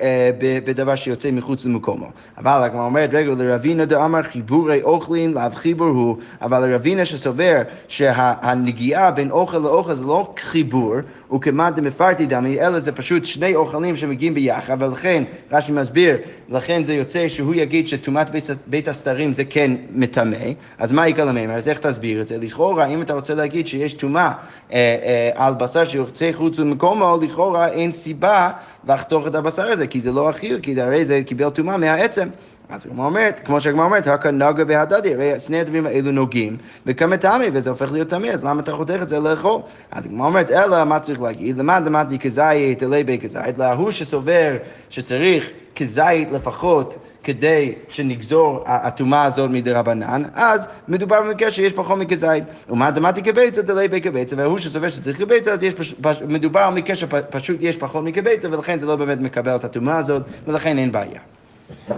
אה, 0.00 0.30
בדבר 0.64 0.94
שיוצא 0.94 1.30
מחוץ 1.30 1.64
למקומו. 1.64 2.06
אבל 2.38 2.62
הגמרא 2.62 2.84
אומרת, 2.84 3.10
רגע, 3.12 3.34
לרבינה 3.34 3.84
דאמר 3.84 4.22
חיבורי 4.22 4.82
אוכלין 4.82 5.32
לאו 5.32 5.50
חיבור 5.54 5.88
הוא, 5.88 6.16
אבל 6.42 6.66
לרבינה 6.66 7.04
שסובר 7.04 7.62
שהנגיעה 7.88 9.10
בין 9.10 9.30
אוכל 9.30 9.58
לאוכל 9.58 9.94
זה 9.94 10.04
לא 10.04 10.32
חיבור, 10.38 10.94
כמעט 11.40 11.74
דמפרטי 11.74 12.26
דמי, 12.26 12.60
אלא 12.60 12.80
זה 12.80 12.92
פשוט 12.92 13.24
שני 13.24 13.54
אוכלים 13.54 13.96
שמגיעים 13.96 14.34
ביחד, 14.34 14.76
ולכן, 14.82 15.24
רש"י 15.52 15.72
מסביר, 15.72 16.16
לכן 16.48 16.84
זה 16.84 16.94
יוצא 16.94 17.28
שהוא 17.28 17.54
יגיד 17.54 17.88
שטומאת 17.88 18.30
בית 18.66 18.88
הסתרים 18.88 19.34
זה 19.34 19.44
כן 19.44 19.72
מטמא, 19.90 20.36
אז 20.78 20.92
מה 20.92 21.08
יקרה 21.08 21.24
למימר? 21.24 21.54
אז 21.54 21.68
איך 21.68 21.78
תסביר 21.78 22.20
את 22.20 22.28
זה? 22.28 22.38
לכאורה, 22.40 22.86
אם 22.86 23.02
אתה 23.02 23.12
רוצה 23.12 23.34
להגיד 23.34 23.66
שיש 23.66 23.94
טומאה 23.94 24.32
אה, 24.72 25.30
על 25.34 25.54
בשר 25.54 25.84
שיוצא 25.84 26.30
חוץ 26.32 26.58
למקומו, 26.58 27.18
לכאורה 27.22 27.68
אין 27.68 27.92
סיבה 27.92 28.50
לחתוך 28.88 29.26
את 29.26 29.34
הבשר 29.34 29.62
הזה, 29.62 29.86
כי 29.86 30.00
זה 30.00 30.12
לא 30.12 30.30
אכיל, 30.30 30.58
כי 30.62 30.80
הרי 30.80 31.04
זה 31.04 31.22
קיבל 31.26 31.50
טומאה 31.50 31.76
מהעצם. 31.76 32.28
אז 32.74 32.86
הגמרא 32.86 33.06
אומרת, 33.06 33.40
כמו 33.44 33.60
שהגמרא 33.60 33.84
אומרת, 33.84 34.06
הקא 34.06 34.28
נגה 34.28 34.64
בהדדי, 34.64 35.14
הרי 35.14 35.40
שני 35.40 35.60
הדברים 35.60 35.86
האלו 35.86 36.12
נוגעים, 36.12 36.56
וכמה 36.86 37.16
טעמי, 37.16 37.46
וזה 37.52 37.70
הופך 37.70 37.92
להיות 37.92 38.08
טמא, 38.08 38.26
אז 38.26 38.44
למה 38.44 38.60
אתה 38.60 38.72
חותך 38.72 38.98
את 39.02 39.08
זה 39.08 39.20
לאכול? 39.20 39.60
אז 39.90 40.04
הגמרא 40.04 40.26
אומרת, 40.26 40.50
אלא 40.50 40.84
מה 40.84 41.00
צריך 41.00 41.20
להגיד? 41.20 41.58
למה 41.58 41.80
דמדתי 41.80 42.18
כזית, 42.18 42.82
אלי 42.82 43.04
בי 43.04 43.18
כזית, 43.18 43.58
להוא 43.58 43.90
שסובר 43.90 44.56
שצריך 44.90 45.50
כזית 45.76 46.28
לפחות 46.32 46.98
כדי 47.24 47.74
שנגזור 47.88 48.64
הטומאה 48.66 49.24
הזאת 49.24 49.50
מדי 49.50 49.72
רבנן, 49.72 50.22
אז 50.34 50.66
מדובר 50.88 51.22
במקרה 51.22 51.50
שיש 51.50 51.72
פחות 51.72 51.98
מכזית. 51.98 52.44
ומה 52.68 52.90
דמתי 52.90 53.22
כביצה 53.22 53.62
דלי 53.62 53.88
בי 53.88 54.00
כביצה, 54.00 54.36
והוא 54.38 54.58
שסובר 54.58 54.88
שצריך 54.88 55.18
כביצה, 55.18 55.52
אז 55.52 55.62
יש 55.62 55.74
פש... 55.74 55.94
פש... 56.00 56.22
מדובר 56.28 56.60
על 56.60 56.74
מקרה 56.74 56.96
שפשוט 56.96 57.56
יש 57.60 57.76
פחות 57.76 58.04
מכביצה, 58.04 58.48
ולכן 58.50 58.78
זה 58.78 58.86
לא 58.86 58.96
באמת 58.96 59.20
מקבל 59.20 59.56
את 59.56 59.64
הטומאה 59.64 59.98
הזאת, 59.98 60.22
ולכן 60.46 60.78
אין 60.78 60.92
בעיה. 60.92 61.20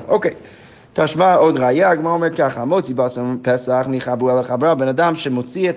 אוקיי. 0.08 0.34
תשמע 0.98 1.34
עוד 1.34 1.56
ראייה, 1.56 1.90
הגמרא 1.90 2.12
אומרת 2.12 2.34
ככה, 2.34 2.64
מוציא 2.64 2.94
בשר 2.94 3.22
פסח 3.42 3.86
מחבורה 3.88 4.40
לחבורה, 4.40 4.74
בן 4.74 4.88
אדם 4.88 5.14
שמוציא 5.14 5.70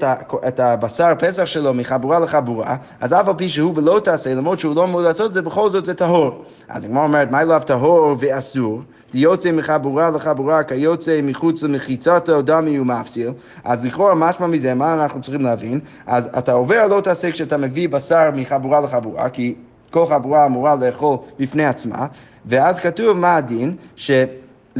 את, 0.47 0.59
הבשר 0.59 1.13
פסח 1.19 1.45
שלו 1.45 1.73
מחבורה 1.73 2.19
לחבורה, 2.19 2.75
אז 3.01 3.13
אף 3.13 3.27
על 3.27 3.33
פי 3.37 3.49
שהוא 3.49 3.75
בלא 3.75 4.01
תעשה, 4.03 4.35
למרות 4.35 4.59
שהוא 4.59 4.75
לא 4.75 4.83
אמור 4.83 5.01
לעשות 5.01 5.33
זה, 5.33 5.41
בכל 5.41 5.69
זאת 5.69 5.85
זה 5.85 5.93
טהור. 5.93 6.43
אז 6.69 6.83
הגמרא 6.83 7.03
אומרת, 7.03 7.31
מה 7.31 7.41
אליו 7.41 7.61
טהור 7.65 8.15
ואסור? 8.19 8.81
יוצא 9.13 9.51
מחבורה 9.51 10.09
לחבורה 10.09 10.63
כיוצא 10.63 11.19
מחוץ 11.23 11.63
למחיצתו 11.63 12.41
דמי 12.41 12.79
ומפסיל, 12.79 13.31
אז 13.63 13.85
לכאורה 13.85 14.15
משמע 14.15 14.47
מזה, 14.47 14.73
מה 14.73 14.93
אנחנו 14.93 15.21
צריכים 15.21 15.41
להבין? 15.41 15.79
אז 16.07 16.29
אתה 16.37 16.53
עובר 16.53 16.87
לא 16.87 17.01
תעשה 17.01 17.31
כשאתה 17.31 17.57
מביא 17.57 17.89
בשר 17.89 18.29
מחבורה 18.35 18.81
לחבורה, 18.81 19.29
כי 19.29 19.55
כל 19.91 20.05
חבורה 20.05 20.45
אמורה 20.45 20.75
לאכול 20.75 21.17
בפני 21.39 21.65
עצמה, 21.65 22.05
ואז 22.45 22.79
כתוב 22.79 23.17
מה 23.17 23.35
הדין, 23.35 23.75
ש... 23.95 24.11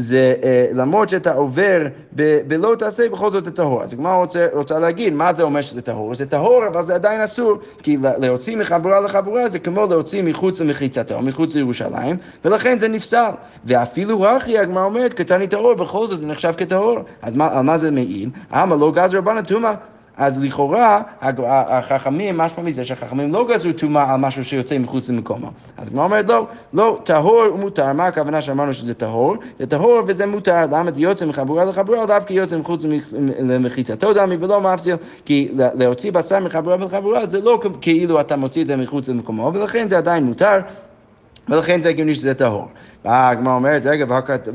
זה 0.00 0.34
אה, 0.42 0.66
למרות 0.74 1.08
שאתה 1.08 1.32
עובר 1.32 1.86
ב, 2.14 2.38
בלא 2.48 2.74
תעשה, 2.78 3.08
בכל 3.08 3.30
זאת 3.30 3.44
זה 3.44 3.50
טהור. 3.50 3.82
אז 3.82 3.92
הגמרא 3.92 4.16
רוצה, 4.16 4.46
רוצה 4.52 4.78
להגיד, 4.78 5.14
מה 5.14 5.34
זה 5.34 5.42
אומר 5.42 5.60
שזה 5.60 5.82
טהור? 5.82 6.14
זה 6.14 6.26
טהור, 6.26 6.66
אבל 6.66 6.82
זה 6.82 6.94
עדיין 6.94 7.20
אסור, 7.20 7.58
כי 7.82 7.96
להוציא 8.18 8.56
מחבורה 8.56 9.00
לחבורה 9.00 9.48
זה 9.48 9.58
כמו 9.58 9.86
להוציא 9.86 10.22
מחוץ 10.22 10.60
למחיצתו, 10.60 11.22
מחוץ 11.22 11.54
לירושלים, 11.54 12.16
ולכן 12.44 12.78
זה 12.78 12.88
נפסל. 12.88 13.30
ואפילו 13.64 14.26
הכי, 14.28 14.58
הגמרא 14.58 14.84
אומרת, 14.84 15.14
קטני 15.14 15.48
טהור, 15.48 15.74
בכל 15.74 16.06
זאת 16.06 16.18
זה 16.18 16.26
נחשב 16.26 16.52
כטהור. 16.56 16.98
אז 17.22 17.36
מה, 17.36 17.58
על 17.58 17.64
מה 17.64 17.78
זה 17.78 17.90
מעיד? 17.90 18.30
אמה 18.52 18.76
לא 18.76 18.92
גזר 18.92 19.18
רבנא 19.18 19.40
טומאה. 19.42 19.74
אז 20.20 20.42
לכאורה 20.42 21.02
החכמים, 21.46 22.38
משמע 22.38 22.64
מזה 22.64 22.84
שהחכמים 22.84 23.32
לא 23.32 23.46
גזרו 23.48 23.72
טומאה 23.72 24.12
על 24.14 24.20
משהו 24.20 24.44
שיוצא 24.44 24.78
מחוץ 24.78 25.08
למקומו. 25.08 25.50
אז 25.78 25.88
הגמרא 25.88 26.04
אומרת 26.04 26.28
לא, 26.28 26.46
לא, 26.72 26.98
טהור 27.04 27.42
ומותר, 27.54 27.92
מה 27.92 28.06
הכוונה 28.06 28.40
שאמרנו 28.40 28.72
שזה 28.72 28.94
טהור? 28.94 29.36
זה 29.58 29.66
טהור 29.66 30.02
וזה 30.06 30.26
מותר, 30.26 30.62
למה 30.70 30.90
יוצא 30.96 31.26
מחבורה 31.26 31.64
לחבורה, 31.64 32.06
דווקא 32.06 32.32
יוצא 32.32 32.58
מחוץ 32.58 32.82
למחיצתו 33.38 34.12
דמי 34.12 34.36
ולא 34.40 34.60
מפסיל, 34.60 34.96
כי 35.24 35.48
להוציא 35.54 36.12
בשר 36.12 36.40
מחבורה 36.40 36.76
לחבורה 36.76 37.26
זה 37.26 37.40
לא 37.40 37.60
כאילו 37.80 38.20
אתה 38.20 38.36
מוציא 38.36 38.62
את 38.62 38.66
זה 38.66 38.76
מחוץ 38.76 39.08
למקומו, 39.08 39.50
ולכן 39.54 39.88
זה 39.88 39.98
עדיין 39.98 40.24
מותר. 40.24 40.60
ולכן 41.50 41.82
זה 41.82 41.88
הגיוני 41.88 42.14
שזה 42.14 42.34
טהור. 42.34 42.68
הגמרא 43.04 43.54
אומרת, 43.54 43.82
רגע, 43.84 44.04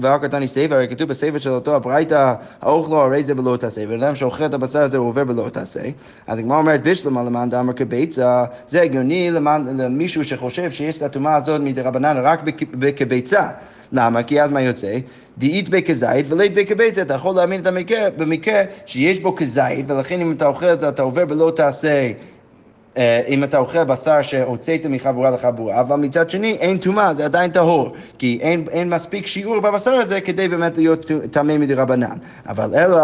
והקטני 0.02 0.48
ספר, 0.48 0.76
הרי 0.76 0.88
כתוב 0.88 1.10
בספר 1.10 1.38
של 1.38 1.50
אותו 1.50 1.76
הברייתא, 1.76 2.34
האוכלו 2.62 2.98
הרי 2.98 3.24
זה 3.24 3.36
בלא 3.36 3.58
תעשה, 3.58 3.86
בן 3.86 4.04
אדם 4.04 4.16
שאוכל 4.16 4.46
את 4.46 4.54
הבשר 4.54 4.80
הזה 4.80 4.98
הוא 4.98 5.08
עובר 5.08 5.24
בלא 5.24 5.50
תעשה. 5.54 5.80
אז 6.28 6.40
הגמרא 6.40 6.58
אומרת, 6.58 6.84
בשלמה 6.84 7.24
למען 7.24 7.50
דאמר 7.50 7.74
כביצה, 7.74 8.46
זה 8.70 8.82
הגיוני 8.82 9.32
למישהו 9.78 10.24
שחושב 10.24 10.72
שיש 10.72 10.98
את 10.98 11.02
הטומאה 11.02 11.36
הזאת 11.36 11.62
מדי 11.62 11.82
רבנן 11.82 12.18
רק 12.18 12.42
כביצה. 12.96 13.50
למה? 13.92 14.24
כי 14.24 14.42
אז 14.42 14.52
מה 14.52 14.62
יוצא? 14.62 14.98
דאית 15.38 15.70
בי 15.70 15.82
כזית 15.82 16.26
ולית 16.30 16.54
בי 16.54 16.66
כביצה. 16.66 17.02
אתה 17.02 17.14
יכול 17.14 17.36
להאמין 17.36 17.62
את 17.62 17.68
המקרה 17.68 18.10
במקרה 18.18 18.64
שיש 18.86 19.20
בו 19.20 19.36
כזית, 19.36 19.86
ולכן 19.88 20.22
אם 20.22 20.32
אתה 20.32 20.46
אוכל 20.46 20.66
את 20.66 20.80
זה 20.80 20.90
אתה 20.90 21.02
עובר 21.02 21.26
בלא 21.26 21.52
תעשה. 21.56 22.12
אה, 22.98 23.22
אם 23.28 23.44
אתה 23.44 23.58
אוכל 23.58 23.84
בשר 23.84 24.22
שהוצאת 24.22 24.86
מחבורה 24.86 25.32
לחבורה, 25.32 25.82
אבל 25.82 25.96
מצד 25.96 26.30
שני 26.30 26.52
אין 26.52 26.78
טומאה, 26.78 27.14
זה 27.14 27.26
עדיין 27.26 27.52
טהור, 27.52 27.96
כי 28.18 28.40
אין, 28.42 28.66
אין 28.72 28.90
מספיק 28.90 29.28
שיעור 29.28 29.60
בבשר 29.60 29.92
הזה 29.92 30.22
כדי 30.22 30.48
באמת 30.48 30.78
להיות 30.78 31.12
טמא 31.32 31.58
מדי 31.58 31.74
רבנן. 31.74 32.18
אבל 32.50 32.76
אלא 32.76 32.98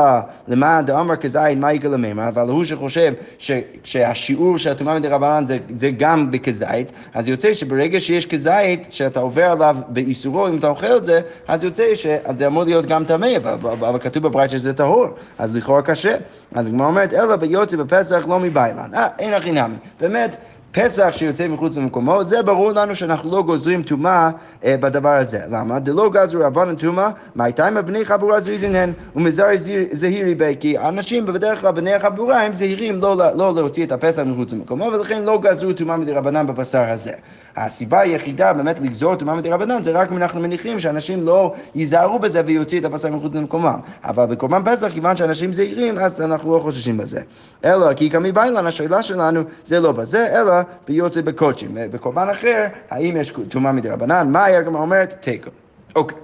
למען 0.48 0.86
דאמר 0.86 1.16
כזית 1.16 1.58
מה 1.58 1.74
יגאל 1.74 1.92
למימה, 1.92 2.28
אבל 2.28 2.50
הוא 2.50 2.64
שחושב 2.64 3.14
ש, 3.38 3.52
שהשיעור 3.84 4.58
של 4.58 4.72
הטומאה 4.72 5.00
מדי 5.00 5.08
רבנן 5.08 5.46
זה, 5.48 5.58
זה 5.78 5.90
גם 5.98 6.32
בכזית, 6.32 6.92
אז 7.14 7.28
יוצא 7.28 7.54
שברגע 7.54 8.00
שיש 8.00 8.26
כזית, 8.26 8.88
שאתה 8.90 9.20
עובר 9.20 9.46
עליו 9.46 9.76
באיסורו, 9.88 10.48
אם 10.48 10.58
אתה 10.58 10.68
אוכל 10.68 10.98
את 10.98 11.04
זה, 11.04 11.22
אז 11.48 11.64
יוצא 11.64 11.96
שזה 11.96 12.48
אמור 12.48 12.64
להיות 12.64 12.86
גם 12.86 13.06
טמא, 13.06 13.38
אבל, 13.38 13.72
אבל 13.72 14.00
כתוב 14.00 14.24
בברית 14.24 14.50
שזה 14.50 14.74
טהור, 14.74 15.06
אז 15.38 15.56
לכאורה 15.56 15.82
קשה. 15.82 16.16
אז 16.56 16.68
הגמרא 16.68 16.88
אומרת, 16.88 17.14
אלא 17.14 17.36
ביוצא 17.36 17.78
בפסח 17.78 18.26
לא 18.28 18.40
מביילן. 18.40 18.90
אה, 18.94 19.08
אין 19.20 19.34
הכי 19.34 19.52
נמי. 19.52 19.81
באמת, 20.00 20.36
פסח 20.72 21.10
שיוצא 21.12 21.48
מחוץ 21.48 21.78
למקומו, 21.78 22.24
זה 22.24 22.44
ברור 22.44 22.72
לנו 22.72 22.96
שאנחנו 22.96 23.32
לא 23.32 23.44
גוזרים 23.44 23.84
טומאה 23.84 24.30
אה, 24.66 24.76
בדבר 24.78 25.10
הזה. 25.10 25.40
למה? 25.50 25.80
דלא 25.80 26.10
גזרו 26.10 26.42
רבנן 26.46 26.76
טומאה, 26.76 27.10
מהייתיים 27.36 27.78
בני 27.86 28.06
חבורה 28.06 28.40
זריזין 28.40 28.76
הן, 28.76 28.94
ומזרי 29.16 29.58
זהירי 29.92 30.36
בי, 30.36 30.56
כי 30.60 30.78
אנשים 30.78 31.26
בדרך 31.26 31.62
כלל 31.62 31.72
בני 31.72 31.94
החבורה 31.94 32.42
הם 32.42 32.54
זהירים 32.54 33.02
לא, 33.02 33.18
לא 33.36 33.56
להוציא 33.56 33.86
את 33.86 33.92
הפסח 33.92 34.22
מחוץ 34.26 34.54
למקומו, 34.54 34.86
ולכן 34.86 35.24
לא 35.24 35.40
גזרו 35.42 35.74
טומאה 35.74 35.98
מדי 35.98 36.12
רבנן 36.12 36.48
בבשר 36.48 36.90
הזה. 36.90 37.12
הסיבה 37.56 38.00
היחידה 38.00 38.54
באמת 38.54 38.80
לגזור 38.80 39.16
טומאה 39.16 39.36
מדי 39.36 39.50
רבנן 39.50 39.84
זה 39.84 39.92
רק 39.92 40.12
אם 40.12 40.18
אנחנו 40.18 40.40
מניחים 40.40 40.80
שאנשים 40.80 41.26
לא 41.26 41.54
ייזהרו 41.76 42.20
בזה 42.20 42.42
ויוציא 42.46 42.80
את 42.80 42.86
הבשר 42.86 43.10
מחוץ 43.10 43.36
למקומם. 43.36 43.80
אבל 44.04 44.26
בקורבן 44.26 44.62
פסח, 44.66 44.92
כיוון 44.94 45.16
שאנשים 45.16 45.54
זהירים, 45.54 45.98
אז 45.98 46.22
אנחנו 46.22 46.56
לא 46.56 46.60
חוששים 46.60 46.98
בזה. 46.98 47.22
אלא 47.66 47.94
כי 47.94 48.10
כמי 48.10 48.32
השאלה 48.66 49.04
שלנו 49.04 49.42
זה 49.66 49.80
לא 49.80 49.92
בזה, 49.92 50.40
אלא 50.42 50.54
ביוצא 50.88 51.22
בקודשים. 51.22 51.78
בקורבן 51.92 52.30
אחר, 52.30 52.66
האם 52.90 53.18
יש 53.18 53.34
טומאה 53.50 53.72
מדי 53.72 53.90
רבנן? 53.90 54.32
מה 54.32 54.46
הגמרא 54.46 54.82
אומרת? 54.82 55.14
תיקו. 55.20 55.50
אוקיי. 55.96 56.18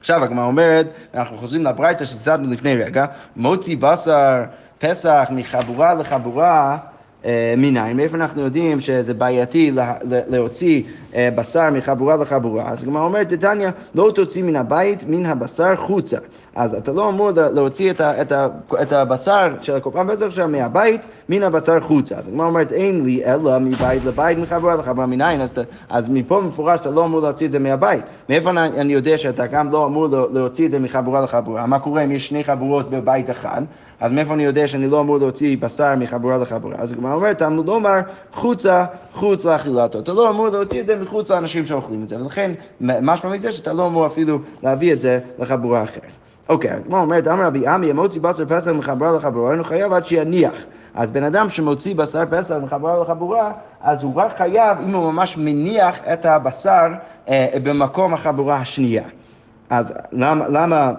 עכשיו 0.00 0.24
הגמרא 0.24 0.44
אומרת, 0.44 0.86
אנחנו 1.14 1.38
חוזרים 1.38 1.62
לברייתא 1.64 2.04
שציטטנו 2.04 2.50
לפני 2.50 2.76
רגע, 2.76 3.06
מוציא 3.36 3.76
בשר 3.80 4.44
פסח 4.78 5.28
מחבורה 5.30 5.94
לחבורה 5.94 6.78
מניין, 7.56 7.96
מאיפה 7.96 8.16
אנחנו 8.16 8.42
יודעים 8.42 8.80
שזה 8.80 9.14
בעייתי 9.14 9.72
להוציא 10.28 10.82
אה, 11.14 11.28
בשר 11.34 11.70
מחבורה 11.70 12.16
לחבורה? 12.16 12.68
אז 12.68 12.82
הגמרא 12.82 13.02
אומרת, 13.02 13.28
דתניא, 13.28 13.68
לא 13.94 14.12
תוציא 14.14 14.42
מן 14.42 14.56
הבית, 14.56 15.04
מן 15.08 15.26
הבשר 15.26 15.76
חוצה. 15.76 16.16
אז 16.54 16.74
אתה 16.74 16.92
לא 16.92 17.08
אמור 17.08 17.30
להוציא 17.34 17.90
את, 17.90 18.00
ה, 18.00 18.22
את, 18.22 18.32
ה, 18.32 18.46
את 18.82 18.92
הבשר 18.92 19.48
של 19.60 19.76
הקורבן 19.76 20.08
פסח 20.08 20.30
שלך 20.30 20.44
מהבית, 20.46 21.00
מן 21.28 21.42
הבשר 21.42 21.80
חוצה. 21.80 22.16
אז 22.16 22.28
הגמרא 22.28 22.46
אומרת, 22.46 22.72
אין 22.72 23.04
לי 23.04 23.24
אלא 23.24 23.58
מבית 23.58 24.04
לבית, 24.04 24.38
מחבורה 24.38 24.76
לחבורה 24.76 25.06
מניין, 25.06 25.40
אז, 25.40 25.54
אז 25.88 26.08
מפה 26.08 26.40
מפורש 26.40 26.80
אתה 26.80 26.90
לא 26.90 27.04
אמור 27.04 27.20
להוציא 27.20 27.46
את 27.46 27.52
זה 27.52 27.58
מהבית. 27.58 28.02
מאיפה 28.28 28.50
אני, 28.50 28.80
אני 28.80 28.92
יודע 28.92 29.18
שאתה 29.18 29.46
גם 29.46 29.70
לא 29.70 29.86
אמור 29.86 30.06
להוציא 30.32 30.66
את 30.66 30.70
זה 30.70 30.78
מחבורה 30.78 31.20
לחבורה? 31.20 31.66
מה 31.66 31.78
קורה 31.78 32.04
אם 32.04 32.10
יש 32.10 32.28
שני 32.28 32.44
חבורות 32.44 32.90
בבית 32.90 33.30
אחד? 33.30 33.62
אז 34.00 34.12
מאיפה 34.12 34.34
אני 34.34 34.44
יודע 34.44 34.68
שאני 34.68 34.86
לא 34.86 35.00
אמור 35.00 35.18
להוציא 35.18 35.56
בשר 35.60 35.94
מחבורה 35.96 36.38
לחבורה? 36.38 36.76
אז 36.78 36.92
הגמרא 36.92 37.11
אומרת, 37.12 37.38
תלמוד 37.38 37.66
לומר 37.66 38.00
חוצה, 38.32 38.84
חוץ 39.12 39.44
לאכילתו. 39.44 39.98
אתה 39.98 40.12
לא 40.12 40.30
אמור 40.30 40.48
להוציא 40.48 40.80
את 40.80 40.86
זה 40.86 40.96
מחוץ 41.02 41.30
לאנשים 41.30 41.64
שאוכלים 41.64 42.02
את 42.02 42.08
זה, 42.08 42.22
ולכן 42.22 42.52
משמע 42.80 43.30
מזה 43.30 43.52
שאתה 43.52 43.72
לא 43.72 43.86
אמור 43.86 44.06
אפילו 44.06 44.38
להביא 44.62 44.92
את 44.92 45.00
זה 45.00 45.20
לחבורה 45.38 45.84
אחרת. 45.84 46.02
אוקיי, 46.48 46.70
הגמרא 46.70 47.00
אומרת, 47.00 47.28
אמר 47.28 47.46
רבי 47.46 47.66
עמי, 47.66 47.90
המוציא 47.90 48.20
בשר 48.20 48.44
פסח 48.48 48.70
מחברה 48.70 49.12
לחבורה, 49.12 49.52
אינו 49.52 49.64
חייב 49.64 49.92
עד 49.92 50.06
שיניח. 50.06 50.52
אז 50.94 51.10
בן 51.10 51.24
אדם 51.24 51.48
שמוציא 51.48 51.94
בשר 51.94 52.22
פסח 52.30 52.54
מחברה 52.62 53.00
לחבורה, 53.00 53.52
אז 53.80 54.02
הוא 54.02 54.14
רק 54.16 54.36
חייב 54.38 54.78
אם 54.78 54.94
הוא 54.94 55.12
ממש 55.12 55.36
מניח 55.36 56.00
את 56.12 56.26
הבשר 56.26 56.86
אה, 57.28 57.48
במקום 57.62 58.14
החבורה 58.14 58.56
השנייה. 58.56 59.04
אז 59.70 59.92
למה, 60.12 60.48
למה 60.48 60.92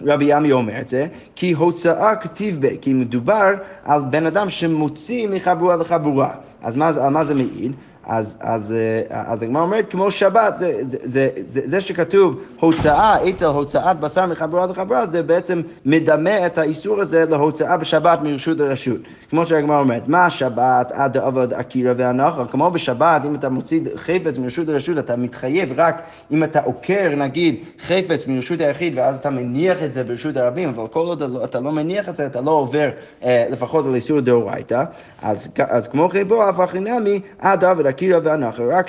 רבי 0.00 0.32
עמי 0.32 0.52
אומר 0.52 0.80
את 0.80 0.88
זה? 0.88 1.06
כי 1.34 1.52
הוצאה 1.52 2.16
כתיב 2.16 2.58
ב, 2.60 2.76
כי 2.80 2.92
מדובר 2.92 3.50
על 3.84 4.00
בן 4.10 4.26
אדם 4.26 4.50
שמוציא 4.50 5.28
מחבורה 5.28 5.76
לחבורה. 5.76 6.30
אז 6.62 6.76
מה, 6.76 6.88
על 6.88 7.12
מה 7.12 7.24
זה 7.24 7.34
מעיד? 7.34 7.72
אז, 8.06 8.36
אז, 8.40 8.74
אה, 9.10 9.22
אז 9.32 9.42
הגמרא 9.42 9.62
אומרת, 9.62 9.90
כמו 9.90 10.10
שבת, 10.10 10.54
זה, 10.58 10.80
זה, 10.82 10.98
זה, 11.02 11.28
זה, 11.44 11.60
זה 11.64 11.80
שכתוב 11.80 12.40
הוצאה, 12.60 13.28
אצל 13.28 13.46
הוצאת 13.46 14.00
בשר 14.00 14.26
מחברה 14.26 14.66
לחברה, 14.66 15.06
זה 15.06 15.22
בעצם 15.22 15.62
מדמה 15.86 16.46
את 16.46 16.58
האיסור 16.58 17.00
הזה 17.00 17.24
להוצאה 17.30 17.76
בשבת 17.76 18.18
מרשות 18.22 18.58
לרשות. 18.58 19.00
כמו 19.30 19.46
שהגמרא 19.46 19.80
אומרת, 19.80 20.08
מה 20.08 20.30
שבת 20.30 20.92
עד 20.92 21.16
עבוד 21.16 21.52
אקירא 21.52 21.94
והנחה? 21.96 22.44
כמו 22.44 22.70
בשבת, 22.70 23.22
אם 23.24 23.34
אתה 23.34 23.48
מוציא 23.48 23.80
חפץ 23.96 24.38
מרשות 24.38 24.68
לרשות, 24.68 24.98
אתה 24.98 25.16
מתחייב 25.16 25.72
רק 25.76 26.02
אם 26.30 26.44
אתה 26.44 26.60
עוקר, 26.60 27.08
נגיד, 27.16 27.56
חפץ 27.80 28.26
מרשות 28.26 28.60
היחיד, 28.60 28.92
ואז 28.96 29.18
אתה 29.18 29.30
מניח 29.30 29.82
את 29.82 29.94
זה 29.94 30.04
ברשות 30.04 30.36
הרבים, 30.36 30.68
אבל 30.68 30.88
כל 30.88 31.06
עוד 31.06 31.22
אתה 31.44 31.60
לא 31.60 31.72
מניח 31.72 32.08
את 32.08 32.16
זה, 32.16 32.26
אתה 32.26 32.40
לא 32.40 32.50
עובר 32.50 32.90
אה, 33.24 33.46
לפחות 33.50 33.86
על 33.86 33.94
איסור 33.94 34.20
דאורייתא. 34.20 34.84
אז, 35.22 35.48
אז 35.68 35.88
כמו 35.88 36.08
פה, 36.28 36.50
אף 36.50 36.60
הכי 36.60 36.80
נמי, 36.80 37.20
עד 37.38 37.64
עבוד 37.64 37.91
אקירא 37.92 38.20
והנחה, 38.24 38.62
רק 38.62 38.86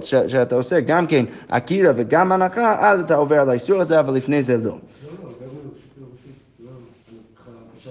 כשאתה 0.00 0.54
עושה 0.54 0.80
גם 0.80 1.06
כן 1.06 1.24
אקירא 1.48 1.92
וגם 1.96 2.32
הנחה, 2.32 2.90
אז 2.90 3.00
אתה 3.00 3.14
עובר 3.14 3.40
על 3.40 3.50
האיסור 3.50 3.80
הזה, 3.80 4.00
אבל 4.00 4.14
לפני 4.14 4.42
זה 4.42 4.56
לא. 4.56 4.62
לא, 4.64 4.70
לא, 4.72 4.78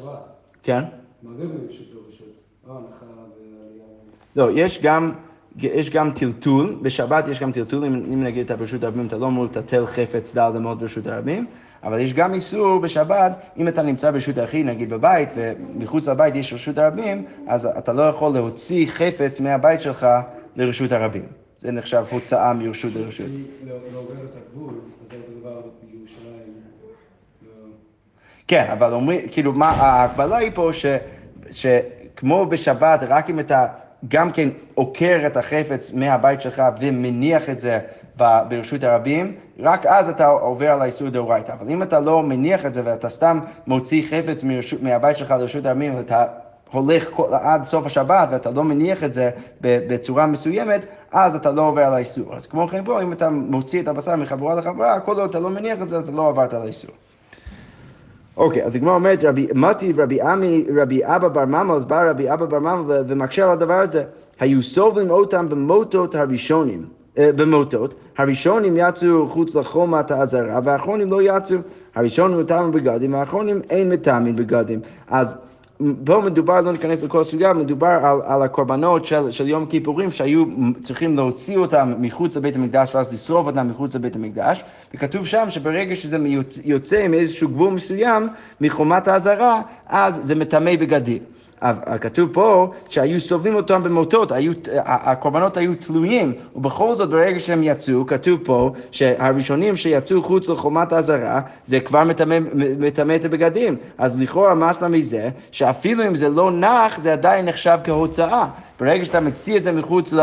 לא. 0.04 0.17
כן? 0.63 0.84
אה. 2.69 2.75
לא, 4.36 4.49
יש 4.54 4.80
גם... 4.82 5.12
יש 5.60 5.89
גם 5.89 6.12
טלטול, 6.12 6.75
בשבת 6.82 7.28
יש 7.28 7.39
גם 7.39 7.51
טלטול, 7.51 7.86
אם, 7.86 7.93
אם 7.93 8.23
נגיד 8.23 8.45
אתה 8.45 8.56
ברשות 8.56 8.84
הרבים, 8.84 9.08
אתה 9.08 9.17
לא 9.17 9.28
אמור 9.28 9.45
לטלטל 9.45 9.86
חפץ 9.86 10.34
דל 10.34 10.51
אמות 10.56 10.80
ברשות 10.80 11.08
הרבים, 11.08 11.45
אבל 11.84 11.99
יש 11.99 12.13
גם 12.13 12.34
איסור 12.34 12.80
בשבת, 12.80 13.32
אם 13.58 13.67
אתה 13.67 13.82
נמצא 13.82 14.12
ברשות 14.12 14.38
היחיד, 14.38 14.65
נגיד 14.65 14.89
בבית, 14.89 15.30
ומחוץ 15.36 16.08
לבית 16.08 16.36
יש 16.36 16.54
רשות 16.54 16.78
הרבים, 16.78 17.25
אז 17.47 17.65
אתה 17.65 17.93
לא 17.93 18.01
יכול 18.04 18.34
להוציא 18.34 18.88
חפץ 18.88 19.39
מהבית 19.39 19.82
שלך 19.82 20.08
לרשות 20.56 20.91
הרבים. 20.91 21.26
זה 21.60 21.72
נחשב 21.72 22.04
הוצאה 22.10 22.54
מרשות 22.54 22.94
לרשות. 22.96 23.26
לא 23.65 23.74
לא. 23.74 23.80
לא- 27.46 27.68
כן, 28.48 28.65
אבל 28.72 28.94
אומרים, 28.94 29.22
כאילו, 29.32 29.54
מה, 29.54 29.70
ההגבלה 29.70 30.38
היא 30.38 30.52
פה 30.54 30.70
ש, 30.74 30.86
שכמו 31.52 32.46
בשבת, 32.46 33.00
רק 33.08 33.30
אם 33.30 33.39
אתה 33.39 33.68
גם 34.08 34.32
כן 34.32 34.50
עוקר 34.74 35.24
את 35.28 35.38
החפץ 35.38 35.91
מהבית 35.94 36.41
שלך 36.41 36.63
ומניח 36.80 37.50
את 37.50 37.62
זה 37.62 37.80
ברשות 38.18 38.84
הרבים, 38.84 39.36
רק 39.60 39.86
אז 39.86 40.10
אתה 40.10 40.28
עובר 40.28 40.72
על 40.72 40.82
האיסור 40.82 41.10
דאורייתא. 41.10 41.52
אבל 41.52 41.70
אם 41.72 41.84
אתה 41.84 42.00
לא 42.00 42.24
מניח 42.24 42.65
את 42.65 42.74
זה 42.74 42.82
ואתה 42.86 43.10
סתם 43.10 43.39
מוציא 43.68 44.04
חפץ 44.10 44.44
מרשות, 44.44 44.82
מהבית 44.82 45.18
שלך 45.18 45.32
לרשות 45.32 45.65
הרבים 45.65 45.96
ואתה 45.96 46.26
הולך 46.71 47.06
כל, 47.13 47.28
עד 47.32 47.63
סוף 47.63 47.86
השבת 47.86 48.28
ואתה 48.32 48.51
לא 48.51 48.63
מניח 48.63 49.04
את 49.04 49.13
זה 49.13 49.30
בצורה 49.62 50.25
מסוימת, 50.25 50.86
אז 51.12 51.36
אתה 51.36 51.51
לא 51.51 51.62
עובר 51.62 51.82
על 51.82 51.93
האיסור. 51.93 52.36
אז 52.36 52.47
כמו 52.47 52.67
כן 52.67 52.84
פה, 52.86 53.01
אם 53.01 53.13
אתה 53.13 53.30
מוציא 53.30 53.82
את 53.82 53.88
הבשר 53.88 54.15
מחבורה 54.15 54.56
לחברה, 54.56 54.99
כל 54.99 55.19
עוד 55.19 55.30
אתה 55.30 55.39
לא 55.39 55.49
מניח 55.49 55.82
את 55.82 55.89
זה, 55.89 55.99
אתה 55.99 56.12
לא 56.12 56.28
עברת 56.28 56.54
על 56.54 56.62
האיסור. 56.62 56.91
אוקיי, 58.38 58.63
אז 58.63 58.75
הגמרא 58.75 58.93
אומרת, 58.93 59.23
רבי 59.23 59.47
מתי 59.56 59.93
רבי 59.97 60.21
עמי, 60.21 60.65
רבי 60.75 61.01
אבא 61.04 61.28
בר 61.28 61.45
ממה, 61.45 61.73
אז 61.73 61.86
בא 61.86 62.10
רבי 62.10 62.34
אבא 62.34 62.45
בר 62.45 62.60
ממה 62.60 62.82
ו- 62.88 63.01
ומקשה 63.08 63.45
על 63.45 63.51
הדבר 63.51 63.80
הזה. 63.80 64.04
היו 64.39 64.63
סובלים 64.63 65.12
אותם 65.12 65.49
במוטות 65.49 66.15
הראשונים, 66.15 66.86
אה, 67.17 67.30
במוטות, 67.36 67.93
הראשונים 68.17 68.73
יצאו 68.78 69.28
חוץ 69.28 69.56
לחומת 69.56 70.12
העזרה, 70.12 70.60
והאחרונים 70.63 71.12
לא 71.12 71.21
יצאו. 71.21 71.58
הראשונים 71.95 72.39
מטעמים 72.39 72.71
בגדים, 72.71 73.13
והאחרונים 73.13 73.62
אין 73.69 73.89
מטעמים 73.89 74.36
בגדים. 74.36 74.80
אז 75.08 75.38
פה 76.05 76.21
מדובר, 76.25 76.61
לא 76.61 76.71
ניכנס 76.71 77.03
לכל 77.03 77.21
הסוגיה, 77.21 77.53
מדובר 77.53 77.88
על, 77.88 78.19
על 78.23 78.41
הקורבנות 78.41 79.05
של, 79.05 79.31
של 79.31 79.47
יום 79.47 79.63
הכיפורים 79.63 80.11
שהיו 80.11 80.43
צריכים 80.83 81.15
להוציא 81.15 81.57
אותם 81.57 81.93
מחוץ 81.99 82.38
לבית 82.38 82.55
המקדש 82.55 82.95
ואז 82.95 83.13
לשרוף 83.13 83.47
אותם 83.47 83.67
מחוץ 83.69 83.95
לבית 83.95 84.15
המקדש, 84.15 84.63
וכתוב 84.93 85.27
שם 85.27 85.45
שברגע 85.49 85.95
שזה 85.95 86.17
יוצא 86.63 87.07
מאיזשהו 87.07 87.49
גבול 87.49 87.73
מסוים 87.73 88.27
מחומת 88.61 89.07
האזהרה, 89.07 89.61
אז 89.88 90.21
זה 90.23 90.35
מטמא 90.35 90.75
בגדים. 90.75 91.19
כתוב 92.01 92.30
פה 92.34 92.71
שהיו 92.89 93.21
סובלים 93.21 93.56
אותם 93.56 93.84
במוטות, 93.84 94.32
היו, 94.32 94.54
הקורבנות 94.86 95.58
היו 95.58 95.75
תלויים, 95.75 96.34
ובכל 96.56 96.95
זאת 96.95 97.10
ברגע 97.10 97.39
שהם 97.39 97.63
יצאו, 97.63 98.06
כתוב 98.08 98.39
פה 98.43 98.71
שהראשונים 98.91 99.75
שיצאו 99.78 100.21
חוץ 100.21 100.47
לחומת 100.47 100.93
האזהרה, 100.93 101.41
זה 101.67 101.80
כבר 101.80 102.04
מטמא 102.80 103.15
את 103.15 103.25
הבגדים. 103.25 103.75
אז 103.97 104.21
לכאורה 104.21 104.54
משמע 104.54 104.88
מזה, 104.88 105.30
שאפילו 105.51 106.08
אם 106.08 106.15
זה 106.15 106.30
לא 106.30 106.51
נח, 106.51 106.99
זה 107.04 107.13
עדיין 107.13 107.45
נחשב 107.45 107.78
כהוצאה. 107.84 108.45
ברגע 108.80 109.06
שאתה 109.06 109.19
מציא 109.19 109.58
את 109.58 109.63
זה 109.63 109.71
מחוץ 109.71 110.13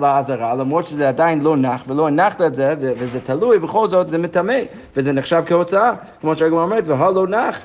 לאזהרה, 0.00 0.54
למרות 0.54 0.86
שזה 0.86 1.08
עדיין 1.08 1.40
לא 1.40 1.56
נח 1.56 1.84
ולא 1.88 2.06
הנחת 2.06 2.42
את 2.42 2.54
זה, 2.54 2.74
וזה 2.80 3.18
תלוי, 3.20 3.58
בכל 3.58 3.88
זאת 3.88 4.10
זה 4.10 4.18
מטמא, 4.18 4.58
וזה 4.96 5.12
נחשב 5.12 5.42
כהוצאה. 5.46 5.92
כמו 6.20 6.36
שהגמרא 6.36 6.62
אומרת, 6.62 6.84
והלא 6.86 7.26
נח. 7.26 7.58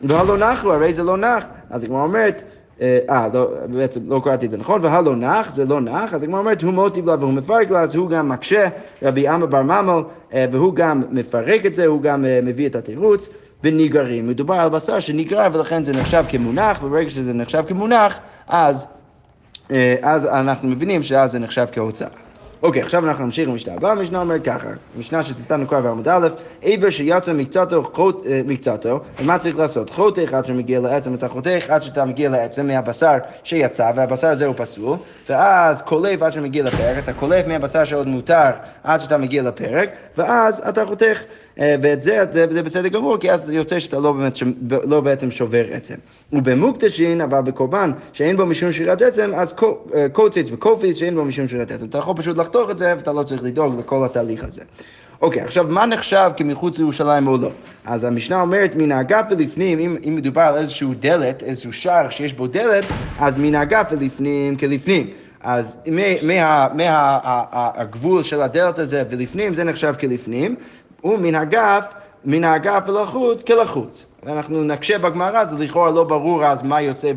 והלא 0.00 0.38
נחו, 0.38 0.72
הרי 0.72 0.92
זה 0.92 1.02
לא 1.02 1.16
נח. 1.16 1.44
אז 1.70 1.82
הגמרא 1.84 2.02
אומרת, 2.02 2.42
אה, 2.80 3.28
לא, 3.34 3.50
בעצם 3.66 4.00
לא 4.06 4.20
קראתי 4.24 4.46
את 4.46 4.50
זה 4.50 4.56
נכון, 4.56 4.84
והלא 4.84 5.16
נח, 5.16 5.54
זה 5.54 5.64
לא 5.64 5.80
נח, 5.80 6.14
אז 6.14 6.22
הגמרא 6.22 6.40
אומרת, 6.40 6.62
הוא 6.62 6.72
מוטיב 6.72 7.06
לה 7.06 7.16
והוא 7.20 7.32
מפרק 7.32 7.70
לה, 7.70 7.80
אז 7.80 7.94
הוא 7.94 8.10
גם 8.10 8.28
מקשה, 8.28 8.68
רבי 9.02 9.28
עמא 9.28 9.46
בר 9.46 9.62
ממל, 9.62 10.02
אה, 10.34 10.46
והוא 10.52 10.74
גם 10.74 11.02
מפרק 11.10 11.66
את 11.66 11.74
זה, 11.74 11.86
הוא 11.86 12.02
גם 12.02 12.24
אה, 12.24 12.40
מביא 12.42 12.66
את 12.66 12.76
התירוץ. 12.76 13.28
וניגרים, 13.64 14.28
מדובר 14.28 14.54
על 14.54 14.68
בשר 14.68 14.98
שניגר 14.98 15.46
ולכן 15.52 15.84
זה 15.84 15.92
נחשב 15.92 16.24
כמונח, 16.28 16.82
וברגע 16.82 17.10
שזה 17.10 17.32
נחשב 17.32 17.64
כמונח, 17.68 18.18
אז, 18.48 18.86
אה, 19.70 19.94
אז 20.02 20.26
אנחנו 20.26 20.68
מבינים 20.68 21.02
שאז 21.02 21.32
זה 21.32 21.38
נחשב 21.38 21.66
כהוצאה. 21.72 22.27
אוקיי, 22.62 22.82
עכשיו 22.82 23.08
אנחנו 23.08 23.24
נמשיך 23.24 23.48
למשנה 23.48 23.74
הבאה, 23.74 23.92
המשנה 23.92 24.20
אומרת 24.20 24.44
ככה, 24.44 24.68
משנה 24.94 25.22
שציטטנו 25.22 25.68
כבר 25.68 25.80
בעמוד 25.80 26.08
א', 26.08 26.28
עבר 26.62 26.90
שיצא 26.90 27.32
מקצתו, 27.32 27.82
חוט, 27.94 28.26
אה, 28.26 28.40
מקצתו, 28.46 29.00
מה 29.18 29.38
צריך 29.38 29.58
לעשות? 29.58 29.90
חותך 29.90 30.34
עד 30.34 30.44
שמגיע 30.44 30.80
לעצם, 30.80 31.14
אתה 31.14 31.28
חותך 31.28 31.64
עד 31.68 31.82
שאתה 31.82 32.04
מגיע 32.04 32.28
לעצם 32.28 32.66
מהבשר 32.66 33.16
שיצא, 33.44 33.92
והבשר 33.96 34.28
הזה 34.28 34.46
הוא 34.46 34.54
פסול, 34.58 34.96
ואז 35.28 35.82
קולף 35.82 36.22
עד 36.22 36.32
שמגיע 36.32 36.64
לפרק, 36.64 36.98
אתה 36.98 37.12
קולף 37.12 37.46
מהבשר 37.46 37.84
שעוד 37.84 38.08
מותר 38.08 38.50
עד 38.84 39.00
שאתה 39.00 39.16
מגיע 39.16 39.42
לפרק, 39.42 39.90
ואז 40.16 40.62
אתה 40.68 40.86
חותך. 40.86 41.22
אה, 41.60 41.76
ואת 41.82 42.02
זה, 42.02 42.24
זה, 42.32 42.46
זה 42.50 42.62
בסדר 42.62 42.88
גמור, 42.88 43.18
כי 43.18 43.32
אז 43.32 43.48
יוצא 43.48 43.78
שאתה 43.78 43.98
לא, 43.98 44.12
באמת, 44.12 44.38
לא 44.70 45.00
בעצם 45.00 45.30
שובר 45.30 45.64
עצם. 45.70 45.94
ובמוקדשין, 46.32 47.20
אבל 47.20 47.40
בקורבן 47.40 47.90
שאין 48.12 48.36
בו 48.36 48.46
משום 48.46 48.72
שירת 48.72 49.02
עצם, 49.02 49.30
אז 49.34 49.54
אה, 49.94 50.06
קוציץ 50.12 50.46
וקופיץ 50.52 50.98
שאין 50.98 51.14
בו 51.14 51.24
משום 51.24 51.48
שירת 51.48 51.70
עצם. 51.70 51.86
אתה 51.86 51.98
יכול 51.98 52.16
פשוט 52.16 52.38
לחתוך 52.38 52.70
את 52.70 52.78
זה, 52.78 52.94
ואתה 52.96 53.12
לא 53.12 53.22
צריך 53.22 53.42
לדאוג 53.42 53.78
לכל 53.78 54.04
התהליך 54.04 54.44
הזה. 54.44 54.62
אוקיי, 55.22 55.42
עכשיו, 55.42 55.66
מה 55.68 55.86
נחשב 55.86 56.30
כמחוץ 56.36 56.78
לירושלים 56.78 57.28
או 57.28 57.36
לא? 57.36 57.50
אז 57.84 58.04
המשנה 58.04 58.40
אומרת, 58.40 58.74
מן 58.74 58.92
האגף 58.92 59.24
ולפנים, 59.30 59.78
אם, 59.78 59.96
אם 60.08 60.14
מדובר 60.16 60.42
על 60.42 60.56
איזשהו 60.56 60.92
דלת, 61.00 61.42
איזשהו 61.42 61.72
שער 61.72 62.10
שיש 62.10 62.32
בו 62.32 62.46
דלת, 62.46 62.84
אז 63.18 63.36
מן 63.36 63.54
האגף 63.54 63.88
ולפנים 63.92 64.56
כלפנים. 64.56 65.06
אז 65.40 65.76
מהגבול 66.72 68.22
של 68.22 68.42
הדלת 68.42 68.78
הזה 68.78 69.02
ולפנים, 69.10 69.54
זה 69.54 69.64
נחשב 69.64 69.94
כלפנים, 70.00 70.56
ומן 71.04 71.34
האגף, 71.34 71.94
מן 72.24 72.44
האגף 72.44 72.84
ולחוץ 72.88 73.42
כלחוץ. 73.42 74.06
אנחנו 74.26 74.64
נקשה 74.64 74.98
בגמרא, 74.98 75.44
זה 75.44 75.56
לכאורה 75.56 75.90
לא 75.90 76.04
ברור 76.04 76.44
אז 76.44 76.62
מה 76.62 76.80
יוצא 76.80 77.12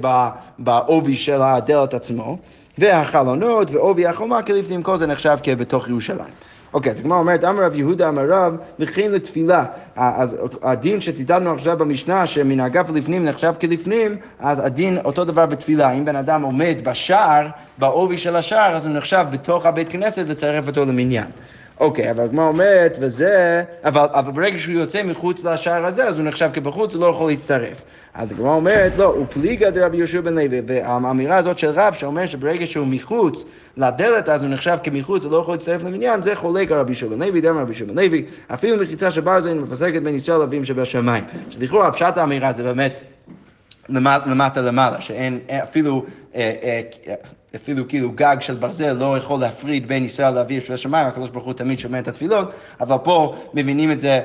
בעובי 0.59 1.15
של 1.15 1.41
הדלת 1.41 1.93
עצמו. 1.93 2.37
והחלונות 2.77 3.71
ועובי 3.71 4.07
החומה 4.07 4.41
כלפנים, 4.41 4.83
כל 4.83 4.97
זה 4.97 5.07
נחשב 5.07 5.37
כבתוך 5.43 5.87
ירושלים. 5.87 6.33
אוקיי, 6.73 6.91
אז 6.91 6.99
הגמרא 6.99 7.17
אומרת, 7.17 7.43
אמר 7.43 7.63
רב 7.63 7.75
יהודה 7.75 8.09
אמר 8.09 8.25
רב, 8.29 8.57
וכן 8.79 9.11
לתפילה. 9.11 9.65
אז 9.95 10.37
הדין 10.63 11.01
שציטטנו 11.01 11.53
עכשיו 11.53 11.77
במשנה, 11.77 12.25
שמן 12.25 12.59
האגף 12.59 12.89
לפנים 12.89 13.25
נחשב 13.25 13.53
כלפנים, 13.61 14.17
אז 14.39 14.59
הדין 14.59 14.97
אותו 15.05 15.25
דבר 15.25 15.45
בתפילה. 15.45 15.91
אם 15.91 16.05
בן 16.05 16.15
אדם 16.15 16.41
עומד 16.41 16.81
בשער, 16.83 17.47
בעובי 17.77 18.17
של 18.17 18.35
השער, 18.35 18.75
אז 18.75 18.85
הוא 18.85 18.95
נחשב 18.95 19.25
בתוך 19.31 19.65
הבית 19.65 19.89
כנסת 19.89 20.25
לצרף 20.29 20.67
אותו 20.67 20.85
למניין. 20.85 21.27
אוקיי, 21.81 22.11
אבל 22.11 22.23
הגמרא 22.23 22.47
אומרת, 22.47 22.97
וזה, 22.99 23.63
אבל, 23.83 24.05
אבל 24.11 24.31
ברגע 24.31 24.57
שהוא 24.57 24.75
יוצא 24.75 25.03
מחוץ 25.03 25.43
לשער 25.43 25.85
הזה, 25.85 26.07
אז 26.07 26.19
הוא 26.19 26.27
נחשב 26.27 26.49
כבחוץ, 26.53 26.93
הוא 26.93 27.01
לא 27.01 27.05
יכול 27.05 27.29
להצטרף. 27.29 27.83
אז 28.13 28.31
הגמרא 28.31 28.55
אומרת, 28.55 28.93
לא, 28.97 29.03
הוא 29.03 29.25
פליגה 29.29 29.69
דרבי 29.71 29.97
יהושע 29.97 30.21
בן 30.21 30.35
לוי, 30.35 30.61
והאמירה 30.67 31.37
הזאת 31.37 31.59
של 31.59 31.69
רב, 31.69 31.93
שאומר 31.93 32.25
שברגע 32.25 32.67
שהוא 32.67 32.87
מחוץ 32.87 33.45
לדלת, 33.77 34.29
אז 34.29 34.43
הוא 34.43 34.51
נחשב 34.51 34.77
כמחוץ, 34.83 35.23
הוא 35.23 35.31
לא 35.31 35.37
יכול 35.37 35.53
להצטרף 35.53 35.83
למניין, 35.83 36.21
זה 36.21 36.35
חולק 36.35 36.71
על 36.71 36.79
רבי 36.79 36.91
יהושע 36.91 37.07
בן 37.07 37.21
לוי, 37.21 37.41
דרבי 37.41 37.59
יהושע 37.59 37.85
בן 37.85 37.95
לוי, 37.95 38.25
אפילו 38.53 38.83
מחיצה 38.83 39.11
של 39.11 39.21
ברזל 39.21 39.53
מפסקת 39.53 40.01
בין 40.01 40.15
ישראל 40.15 40.39
לאבים 40.39 40.65
שבשמיים. 40.65 41.23
שלכאורה, 41.49 41.91
פשט 41.91 42.17
האמירה 42.17 42.53
זה 42.53 42.63
באמת... 42.63 43.10
למטה 43.89 44.61
למעלה, 44.61 45.01
שאין 45.01 45.39
אפילו, 45.63 46.05
אה, 46.35 46.53
אה, 46.63 47.13
אפילו 47.55 47.87
כאילו 47.87 48.11
גג 48.11 48.37
של 48.39 48.55
ברזל 48.55 48.93
לא 48.93 49.17
יכול 49.17 49.39
להפריד 49.39 49.87
בין 49.87 50.05
ישראל 50.05 50.33
לאוויר 50.33 50.61
של 50.61 50.73
השמיים, 50.73 51.07
הקדוש 51.07 51.29
ברוך 51.29 51.45
הוא 51.45 51.53
תמיד 51.53 51.79
שומע 51.79 51.99
את 51.99 52.07
התפילות, 52.07 52.51
אבל 52.81 52.97
פה 53.03 53.35
מבינים 53.53 53.91
את 53.91 53.99
זה 53.99 54.21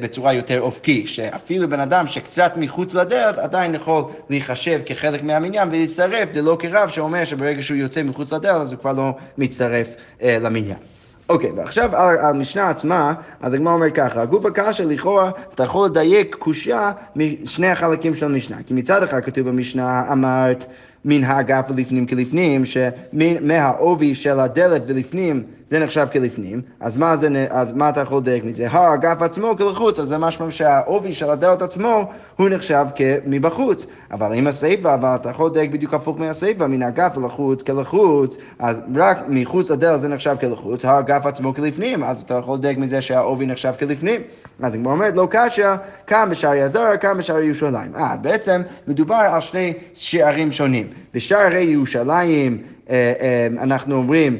בצורה 0.00 0.32
יותר 0.32 0.60
אופקי, 0.60 1.06
שאפילו 1.06 1.68
בן 1.68 1.80
אדם 1.80 2.06
שקצת 2.06 2.52
מחוץ 2.56 2.94
לדלת 2.94 3.38
עדיין 3.38 3.74
יכול 3.74 4.04
להיחשב 4.30 4.80
כחלק 4.86 5.22
מהמניין 5.22 5.68
ולהצטרף, 5.68 6.34
זה 6.34 6.42
לא 6.42 6.56
כרב 6.60 6.88
שאומר 6.88 7.24
שברגע 7.24 7.62
שהוא 7.62 7.76
יוצא 7.76 8.02
מחוץ 8.02 8.32
לדלת 8.32 8.54
אז 8.54 8.72
הוא 8.72 8.80
כבר 8.80 8.92
לא 8.92 9.10
מצטרף 9.38 9.96
אה, 10.22 10.38
למניין. 10.40 10.95
אוקיי, 11.28 11.52
ועכשיו 11.56 11.90
המשנה 11.96 12.70
עצמה, 12.70 13.14
אז 13.40 13.54
הגמרא 13.54 13.74
אומר 13.74 13.90
ככה, 13.90 14.22
הגוף 14.22 14.46
הקשה 14.46 14.84
לכאורה, 14.84 15.30
אתה 15.54 15.62
יכול 15.62 15.86
לדייק 15.86 16.34
קושייה 16.34 16.92
משני 17.16 17.66
החלקים 17.66 18.16
של 18.16 18.26
המשנה. 18.26 18.56
כי 18.66 18.74
מצד 18.74 19.02
אחד 19.02 19.20
כתוב 19.24 19.48
במשנה, 19.48 20.12
אמרת 20.12 20.66
מן 21.04 21.24
האגף 21.24 21.66
ולפנים 21.70 22.06
כלפנים, 22.06 22.64
שמהעובי 22.64 24.14
של 24.14 24.40
הדלת 24.40 24.82
ולפנים 24.86 25.42
זה 25.70 25.84
נחשב 25.84 26.06
כלפנים, 26.12 26.60
אז 26.80 26.96
מה, 26.96 27.16
זה, 27.16 27.46
אז 27.50 27.72
מה 27.72 27.88
אתה 27.88 28.00
יכול 28.00 28.18
לדייק 28.18 28.44
מזה? 28.44 28.70
האגף 28.70 29.22
עצמו 29.22 29.56
כלחוץ, 29.58 29.98
אז 29.98 30.08
זה 30.08 30.18
משמע 30.18 30.50
שהעובי 30.50 31.12
של 31.12 31.30
הדלת 31.30 31.62
עצמו 31.62 32.10
הוא 32.36 32.48
נחשב 32.48 32.84
כמבחוץ. 32.94 33.86
אבל 34.12 34.32
אם 34.32 34.46
הסיפה, 34.46 34.94
אבל 34.94 35.14
אתה 35.14 35.30
יכול 35.30 35.50
לדייק 35.50 35.70
בדיוק 35.70 35.94
הפוך 35.94 36.20
מהסיפה, 36.20 36.66
מן 36.66 36.82
האגף 36.82 37.16
לחוץ 37.24 37.62
כלחוץ, 37.62 38.36
אז 38.58 38.80
רק 38.94 39.18
מחוץ 39.28 39.70
לדלת 39.70 40.00
זה 40.00 40.08
נחשב 40.08 40.36
כלחוץ, 40.40 40.84
האגף 40.84 41.26
עצמו 41.26 41.54
כלפנים, 41.54 42.04
אז 42.04 42.22
אתה 42.22 42.34
יכול 42.34 42.58
לדייק 42.58 42.78
מזה 42.78 43.00
שהעובי 43.00 43.46
נחשב 43.46 43.72
כלפנים. 43.78 44.20
אז 44.62 44.74
היא 44.74 44.84
אומרת, 44.84 45.16
לא 45.16 45.28
קשיא, 45.30 45.66
כאן 46.06 46.28
בשערי 46.30 46.62
הזוהר, 46.62 46.96
כאן 46.96 47.18
בשערי 47.18 47.44
ירושלים. 47.44 47.96
אה, 47.96 48.16
בעצם 48.22 48.62
מדובר 48.88 49.14
על 49.14 49.40
שני 49.40 49.72
שערים 49.94 50.52
שונים. 50.52 50.86
בשערי 51.14 51.62
ירושלים 51.62 52.58
אה, 52.90 53.12
אה, 53.20 53.62
אנחנו 53.62 53.94
אומרים 53.94 54.38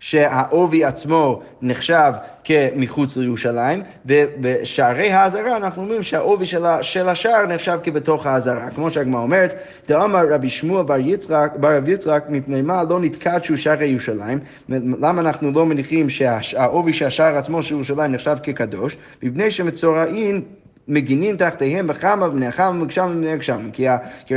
שהעובי 0.00 0.84
עצמו 0.84 1.40
נחשב 1.62 2.12
כמחוץ 2.44 3.16
לירושלים, 3.16 3.82
ובשערי 4.06 5.10
האזהרה 5.10 5.56
אנחנו 5.56 5.82
אומרים 5.82 6.02
שהעובי 6.02 6.46
של, 6.46 6.64
של 6.82 7.08
השער 7.08 7.46
נחשב 7.46 7.78
כבתוך 7.82 8.26
האזהרה. 8.26 8.70
כמו 8.70 8.90
שהגמרא 8.90 9.22
אומרת, 9.22 9.54
דאמר 9.88 10.26
רבי 10.30 10.50
שמואל 10.50 10.84
בר 10.84 10.98
יצחק, 10.98 11.52
בר 11.60 11.76
רב 11.76 11.88
יצחק, 11.88 12.24
מפני 12.28 12.62
מה 12.62 12.82
לא 12.84 13.00
נתקדשו 13.00 13.56
שערי 13.56 13.86
ירושלים? 13.86 14.38
למה 14.68 15.20
אנחנו 15.20 15.52
לא 15.52 15.66
מניחים 15.66 16.10
שהעובי 16.10 16.92
של 16.92 17.06
השער 17.06 17.36
עצמו 17.36 17.62
של 17.62 17.74
ירושלים 17.74 18.12
נחשב 18.12 18.36
כקדוש? 18.42 18.96
מפני 19.22 19.50
שמצורעים 19.50 20.42
מגינים 20.90 21.36
תחתיהם 21.36 21.86
בכמה 21.86 22.26
ובני 22.26 22.46
החם 22.46 22.76
ומגשם 22.76 23.10
ובני 23.10 23.30
הגשם. 23.30 23.70
כי, 23.72 23.86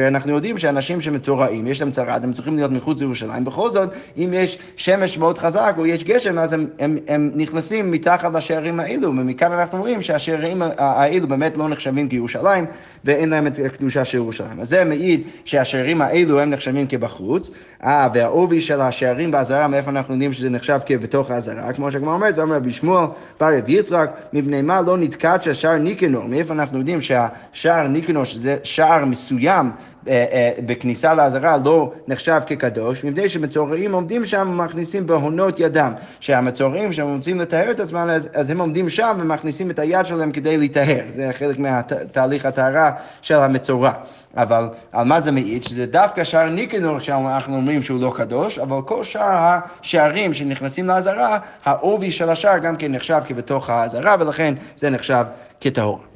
אנחנו 0.08 0.34
יודעים 0.34 0.60
שאנשים 0.60 1.02
שמצורעים, 1.02 1.68
יש 1.68 1.82
להם 1.82 1.92
צרת, 1.92 2.24
הם 2.24 2.34
צריכים 2.34 2.56
להיות 2.56 2.72
מחוץ 2.72 3.00
לירושלים. 3.00 3.46
בכל 3.46 3.72
זאת, 3.72 3.90
אם 4.18 4.30
יש 4.34 4.60
שמש 4.76 5.18
מאוד 5.18 5.38
חזק 5.38 5.76
או 5.78 5.86
יש 5.86 6.04
גשם, 6.04 6.40
אז 6.40 6.54
הם, 6.54 6.68
הם, 6.80 6.98
הם 7.08 7.32
נכנסים 7.36 7.92
מתחת 7.92 8.34
לשערים 8.34 8.80
האלו, 8.80 9.10
ומכאן 9.10 9.52
אנחנו 9.52 9.80
רואים 9.80 10.02
שהשערים 10.02 10.62
האלו 10.78 11.28
באמת 11.28 11.58
לא 11.58 11.70
נחשבים 11.70 12.10
כירושלים, 12.10 12.66
ואין 13.06 13.30
להם 13.30 13.48
את 13.48 13.60
הקדושה 13.66 14.06
של 14.06 14.18
ירושלים. 14.18 14.60
אז 14.62 14.70
זה 14.70 14.84
מעיד 14.84 15.22
שהשערים 15.46 16.02
האלו 16.02 16.40
הם 16.40 16.50
נחשבים 16.50 16.88
כבחוץ, 16.88 17.52
אה, 17.84 18.10
והעובי 18.14 18.62
של 18.62 18.82
השערים 18.82 19.32
באזהרה, 19.32 19.68
מאיפה 19.68 19.92
אנחנו 19.92 20.14
יודעים 20.14 20.34
שזה 20.34 20.50
נחשב 20.50 20.80
כבתוך 20.86 21.32
האזהרה, 21.32 21.74
כמו 21.74 21.92
שהגמרא 21.92 22.14
אומרת, 22.14 22.38
ואמר 22.38 22.56
רבי 22.56 22.72
שמואל, 22.72 23.06
בר 23.40 23.58
רב 23.58 23.70
יצחק, 23.70 24.12
מפני 24.34 24.62
מה 24.62 24.82
לא 24.82 24.98
נתקד 24.98 25.38
שהשער 25.42 25.78
ניקנור, 25.78 26.24
מאיפה 26.44 26.54
אנחנו 26.54 26.78
יודעים 26.78 27.02
שהשער 27.02 27.88
ניקנור, 27.88 28.24
שזה 28.24 28.58
שער 28.64 29.06
מסוים, 29.06 29.72
אה, 30.08 30.26
אה, 30.32 30.52
בכניסה 30.66 31.14
לעזרה 31.14 31.58
לא 31.66 31.92
נחשב 32.08 32.42
כקדוש, 32.48 33.04
מפני 33.04 33.30
שמצורעים 33.30 33.94
עומדים 33.94 34.26
שם 34.26 34.50
ומכניסים 34.52 35.08
בהונות 35.08 35.60
ידם. 35.60 35.94
שהמצורעים, 36.20 36.90
כשהם 36.90 37.16
רוצים 37.16 37.42
לטהר 37.42 37.72
את 37.72 37.80
עצמם, 37.80 38.10
אז, 38.12 38.30
אז 38.34 38.50
הם 38.50 38.60
עומדים 38.60 38.90
שם 38.90 39.18
ומכניסים 39.20 39.72
את 39.72 39.80
היד 39.80 40.06
שלהם 40.06 40.32
כדי 40.32 40.58
להיטהר. 40.58 41.04
זה 41.16 41.30
חלק 41.34 41.60
מהתהליך 41.60 42.46
הטהרה 42.46 42.92
של 43.22 43.36
המצורע. 43.36 43.92
אבל 44.38 44.70
על 44.92 45.06
מה 45.06 45.22
זה 45.22 45.32
מעיד? 45.32 45.64
שזה 45.64 45.86
דווקא 45.86 46.24
שער 46.24 46.50
ניקנור 46.50 47.00
שאנחנו 47.00 47.56
אומרים 47.56 47.82
שהוא 47.82 48.02
לא 48.02 48.14
קדוש, 48.16 48.60
אבל 48.60 48.82
כל 48.86 49.04
שאר 49.04 49.60
השערים 49.82 50.34
שנכנסים 50.34 50.88
לעזרה, 50.88 51.40
העובי 51.66 52.12
של 52.12 52.30
השער 52.30 52.58
גם 52.58 52.76
כן 52.76 52.92
נחשב 52.92 53.22
כבתוך 53.26 53.70
העזרה, 53.70 54.16
ולכן 54.20 54.54
זה 54.78 54.90
נחשב 54.90 55.24
כטהור. 55.62 56.13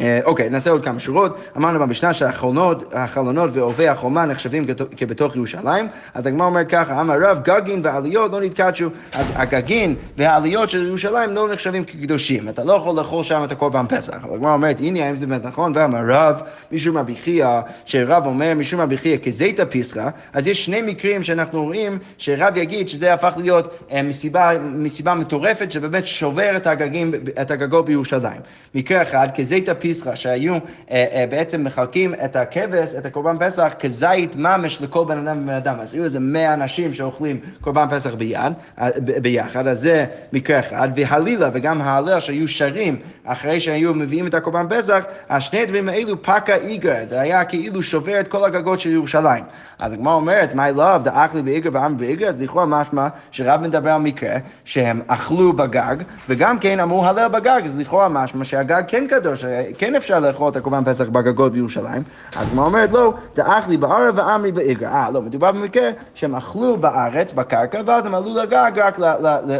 אה, 0.00 0.20
אוקיי, 0.24 0.50
נעשה 0.50 0.70
עוד 0.70 0.84
כמה 0.84 1.00
שורות. 1.00 1.38
אמרנו 1.56 1.78
במשנה 1.78 2.12
שהחלונות 2.12 3.50
ועובי 3.52 3.88
החומה 3.88 4.24
נחשבים 4.24 4.64
כבתוך 4.96 5.36
ירושלים, 5.36 5.88
אז 6.14 6.26
הגמרא 6.26 6.46
אומר 6.46 6.64
ככה, 6.64 7.00
אמר 7.00 7.14
רב, 7.20 7.40
גגין 7.42 7.80
ועליות 7.84 8.32
לא 8.32 8.40
נתקדשו, 8.40 8.90
אז 9.12 9.26
הגגין 9.34 9.94
והעליות 10.16 10.70
של 10.70 10.86
ירושלים 10.86 11.30
לא 11.30 11.52
נחשבים 11.52 11.84
כקדושים, 11.84 12.48
אתה 12.48 12.64
לא 12.64 12.72
יכול 12.72 12.96
לאכול 12.96 13.24
שם 13.24 13.44
את 13.44 13.52
הקורבן 13.52 13.86
פסח. 13.88 14.24
אבל 14.24 14.34
הגמרא 14.34 14.52
אומרת, 14.52 14.80
הנה, 14.80 15.06
האם 15.06 15.16
זה 15.16 15.26
באמת 15.26 15.44
נכון? 15.44 15.72
ואמר 15.74 16.00
רב, 16.08 16.40
משום 16.72 16.98
רבי 16.98 17.14
חייא, 17.14 17.60
שרב 17.84 18.26
אומר 18.26 18.54
משום 18.54 18.80
רבי 18.80 18.96
חייא 18.96 19.18
כזיתא 19.18 19.64
פיסחא, 19.64 20.08
אז 20.32 20.46
יש 20.46 20.64
שני 20.64 20.82
מקרים 20.82 21.22
שאנחנו 21.22 21.64
רואים 21.64 21.98
שרב 22.18 22.56
יגיד 22.56 22.88
שזה 22.88 23.14
הפך 23.14 23.34
להיות 23.36 23.78
אה, 23.92 24.02
מסיבה, 24.02 24.50
מסיבה 24.62 25.14
מטורפת 25.14 25.72
שבאמת 25.72 26.06
שובר 26.06 26.56
את, 26.56 26.66
הגגים, 26.66 27.12
את 27.42 27.50
הגגות 27.50 27.84
בירושלים. 27.84 28.40
מקרה 28.74 29.02
אחד, 29.02 29.28
כזיתא 29.34 29.74
פיסחא, 29.74 29.85
פיסחא, 29.86 30.14
שהיו 30.14 30.54
אה, 30.54 30.58
אה, 30.90 31.24
בעצם 31.30 31.64
מחלקים 31.64 32.14
את 32.24 32.36
הכבש, 32.36 32.94
את 32.98 33.06
הקורבן 33.06 33.36
פסח, 33.40 33.72
כזית 33.78 34.36
ממש 34.36 34.82
לכל 34.82 35.04
בן 35.04 35.18
אדם 35.18 35.42
ובן 35.42 35.54
אדם. 35.54 35.74
אז 35.80 35.94
היו 35.94 36.04
איזה 36.04 36.20
מאה 36.20 36.54
אנשים 36.54 36.94
שאוכלים 36.94 37.40
קורבן 37.60 37.86
פסח 37.90 38.14
ביד, 38.14 38.52
אה, 38.80 38.88
ביחד, 39.22 39.66
אז 39.66 39.80
זה 39.80 40.04
מקרה 40.32 40.58
אחד. 40.58 40.88
והלילה 40.94 41.50
וגם 41.52 41.82
ההלל 41.82 42.20
שהיו 42.20 42.48
שרים 42.48 42.96
אחרי 43.24 43.60
שהיו 43.60 43.94
מביאים 43.94 44.26
את 44.26 44.34
הקורבן 44.34 44.66
פסח, 44.68 45.04
השני 45.28 45.62
הדברים 45.62 45.88
האלו 45.88 46.22
פקה 46.22 46.54
איגרא, 46.54 47.04
זה 47.06 47.20
היה 47.20 47.44
כאילו 47.44 47.82
שובר 47.82 48.20
את 48.20 48.28
כל 48.28 48.44
הגגות 48.44 48.80
של 48.80 48.90
ירושלים. 48.90 49.44
אז 49.78 49.92
הגמרא 49.92 50.14
אומרת, 50.14 50.52
my 50.52 50.78
love, 50.78 50.98
דאך 51.02 51.34
לי 51.34 51.42
באיגרא 51.42 51.70
ועם 51.72 51.96
באיגרא, 51.96 52.28
אז 52.28 52.40
לכאורה 52.40 52.66
משמע 52.66 53.08
שרב 53.30 53.60
מדבר 53.60 53.90
על 53.90 54.00
מקרה 54.00 54.36
שהם 54.64 55.00
אכלו 55.06 55.52
בגג, 55.52 55.96
וגם 56.28 56.58
כן 56.58 56.80
אמרו 56.80 57.06
הלל 57.06 57.28
בגג, 57.28 57.60
אז 57.64 57.76
לכאורה 57.76 58.08
משמע 58.08 58.44
שהגג 58.44 58.82
כן 58.88 59.06
קדוש, 59.10 59.44
כן 59.78 59.94
אפשר 59.94 60.20
לאכול 60.20 60.48
את 60.48 60.56
הקורבן 60.56 60.84
פסח 60.84 61.08
בגגות 61.08 61.52
בירושלים. 61.52 62.02
הגמרא 62.36 62.64
אומרת, 62.64 62.92
לא, 62.92 63.14
דאך 63.36 63.68
לי 63.68 63.76
בערב 63.76 64.14
ואמרי 64.18 64.52
באיגרא. 64.52 64.88
אה, 64.88 65.10
לא, 65.10 65.22
מדובר 65.22 65.52
במקרה 65.52 65.90
שהם 66.14 66.34
אכלו 66.34 66.76
בארץ, 66.76 67.32
בקרקע, 67.32 67.80
ואז 67.86 68.06
הם 68.06 68.14
עלו 68.14 68.34
לגג 68.34 68.78
רק 68.78 68.98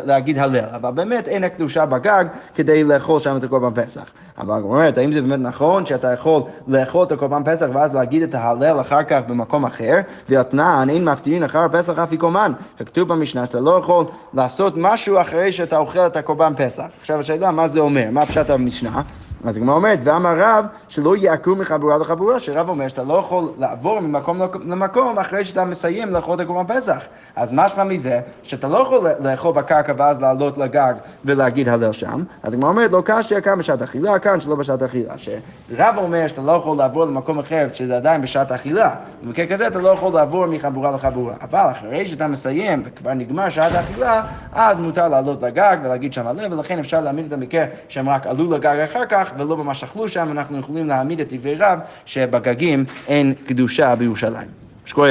להגיד 0.07 0.39
הלל. 0.39 0.69
אבל 0.75 0.91
באמת 0.91 1.29
אין 1.29 1.45
הקדושה 1.45 1.87
בגג 1.87 2.25
כדי 2.55 2.85
לאכול 2.85 3.21
שם 3.21 3.37
את 3.37 3.45
הקורבן 3.45 3.83
פסח. 3.85 4.05
אבל 4.39 4.55
הגמרא 4.55 4.73
אומרת, 4.73 4.99
האם 4.99 5.13
זה 5.13 5.23
באמת 5.23 5.41
נכון 5.41 5.87
שאתה 5.87 6.13
יכול 6.13 6.43
לאכול 6.69 7.07
את 7.07 7.13
הקורבן 7.13 7.43
פסח 7.45 7.67
ואז 7.73 7.95
להגיד 7.95 8.23
את 8.23 8.35
ההלל 8.35 8.81
אחר 8.81 9.03
כך 9.03 9.21
במקום 9.27 9.65
אחר? 9.65 9.97
ואתנן, 10.29 10.87
אין 10.91 11.05
מפטירין 11.05 11.45
אחר 11.45 11.59
הפסח 11.59 11.99
אף 11.99 12.13
יקומן. 12.13 12.53
כתוב 12.79 13.09
במשנה 13.09 13.47
שאתה 13.47 13.61
לא 13.61 13.79
יכול 13.83 14.05
לעשות 14.35 14.75
משהו 14.77 15.21
אחרי 15.21 15.53
שאתה 15.53 15.77
אוכל 15.77 16.07
את 16.07 16.17
הקורבן 16.17 16.53
פסח. 16.57 16.87
עכשיו 17.01 17.21
השאלה, 17.21 17.51
מה 17.51 17.69
זה 17.69 17.81
אומר? 17.81 18.07
מה 18.11 18.27
פשט 18.27 18.51
המשנה? 18.51 19.03
אז 19.49 19.57
הגמרא 19.57 19.75
אומרת, 19.75 19.99
ואמר 20.03 20.35
רב 20.37 20.67
שלא 20.89 21.17
יעקרו 21.17 21.57
מחבורה 21.57 21.99
לחבורה, 21.99 22.41
שרב 22.41 22.69
אומר 22.69 22.89
שאתה 22.89 23.05
לא 23.05 23.15
יכול 23.15 23.53
לעבור 23.59 24.01
ממקום 24.01 24.39
למקום 24.67 25.19
אחרי 25.19 25.45
שאתה 25.45 25.65
מסיים 25.65 26.11
לאכול 26.11 26.35
את 26.35 26.41
הקורבן 26.41 26.77
פסח. 26.77 26.99
אז 27.37 27.53
משמע 27.53 27.85
מזה, 27.85 28.21
שאתה 28.43 28.69
לא 28.69 28.79
יכול 28.79 29.09
לאכול 29.21 29.53
בקרקע 29.53 29.93
ואז 29.97 30.21
לעלות 30.21 30.59
לגג 30.59 30.95
ולהגיד 31.25 31.69
הלל 31.69 31.93
שם. 31.93 32.25
אז 32.43 32.55
הגמרא 32.55 32.71
אומרת, 32.71 32.93
לא 32.93 33.03
קשיא 33.05 33.41
כאן 33.41 33.59
בשעת 33.59 33.83
אכילה, 33.83 34.19
כאן 34.19 34.41
שלא 34.41 34.55
בשעת 34.55 34.83
אכילה. 34.83 35.15
שרב 35.19 35.95
אומר 35.97 36.27
שאתה 36.27 36.43
לא 36.43 36.53
יכול 36.53 36.77
לעבור 36.77 37.05
למקום 37.05 37.39
אחר 37.39 37.67
שזה 37.73 37.97
עדיין 37.97 38.23
בשעת 38.23 38.53
אכילה. 38.53 38.95
במקרה 39.23 39.47
כזה 39.47 39.67
אתה 39.67 39.79
לא 39.79 39.89
יכול 39.89 40.13
לעבור 40.13 40.47
מחבורה 40.47 40.91
לחבורה. 40.91 41.35
אבל 41.43 41.71
אחרי 41.71 42.07
שאתה 42.07 42.27
מסיים 42.29 42.83
וכבר 42.85 43.15
נגמר 43.15 43.49
שעת 43.51 43.73
האכילה, 43.73 44.23
אז 44.53 44.81
מותר 44.81 45.09
לעלות 45.09 45.43
לגג 45.43 45.77
ולהגיד 45.85 46.13
שם 46.13 46.27
הלל, 46.27 46.53
ולכן 46.53 46.79
אפשר 46.79 47.01
להעמיד 47.01 47.27
את 47.27 47.33
המקרה 47.33 47.65
שהם 47.89 48.09
רק 48.09 48.27
עלו 48.27 48.51
לגג 48.51 48.77
אחר 48.85 49.07
כך 49.07 49.33
ולא 49.39 49.57
ממש 49.57 49.85
אכלו 49.85 50.09
שם, 50.09 50.29
אנחנו 50.31 50.59
יכולים 50.59 50.89
להעמיד 50.89 51.21
את 51.21 51.33
דברי 51.33 51.55
רב 51.55 51.79
שבגגים 52.07 52.85
אין 53.07 53.35
קדושה 53.47 53.95
בירושלים. 53.95 54.49
שקורא... 54.85 55.09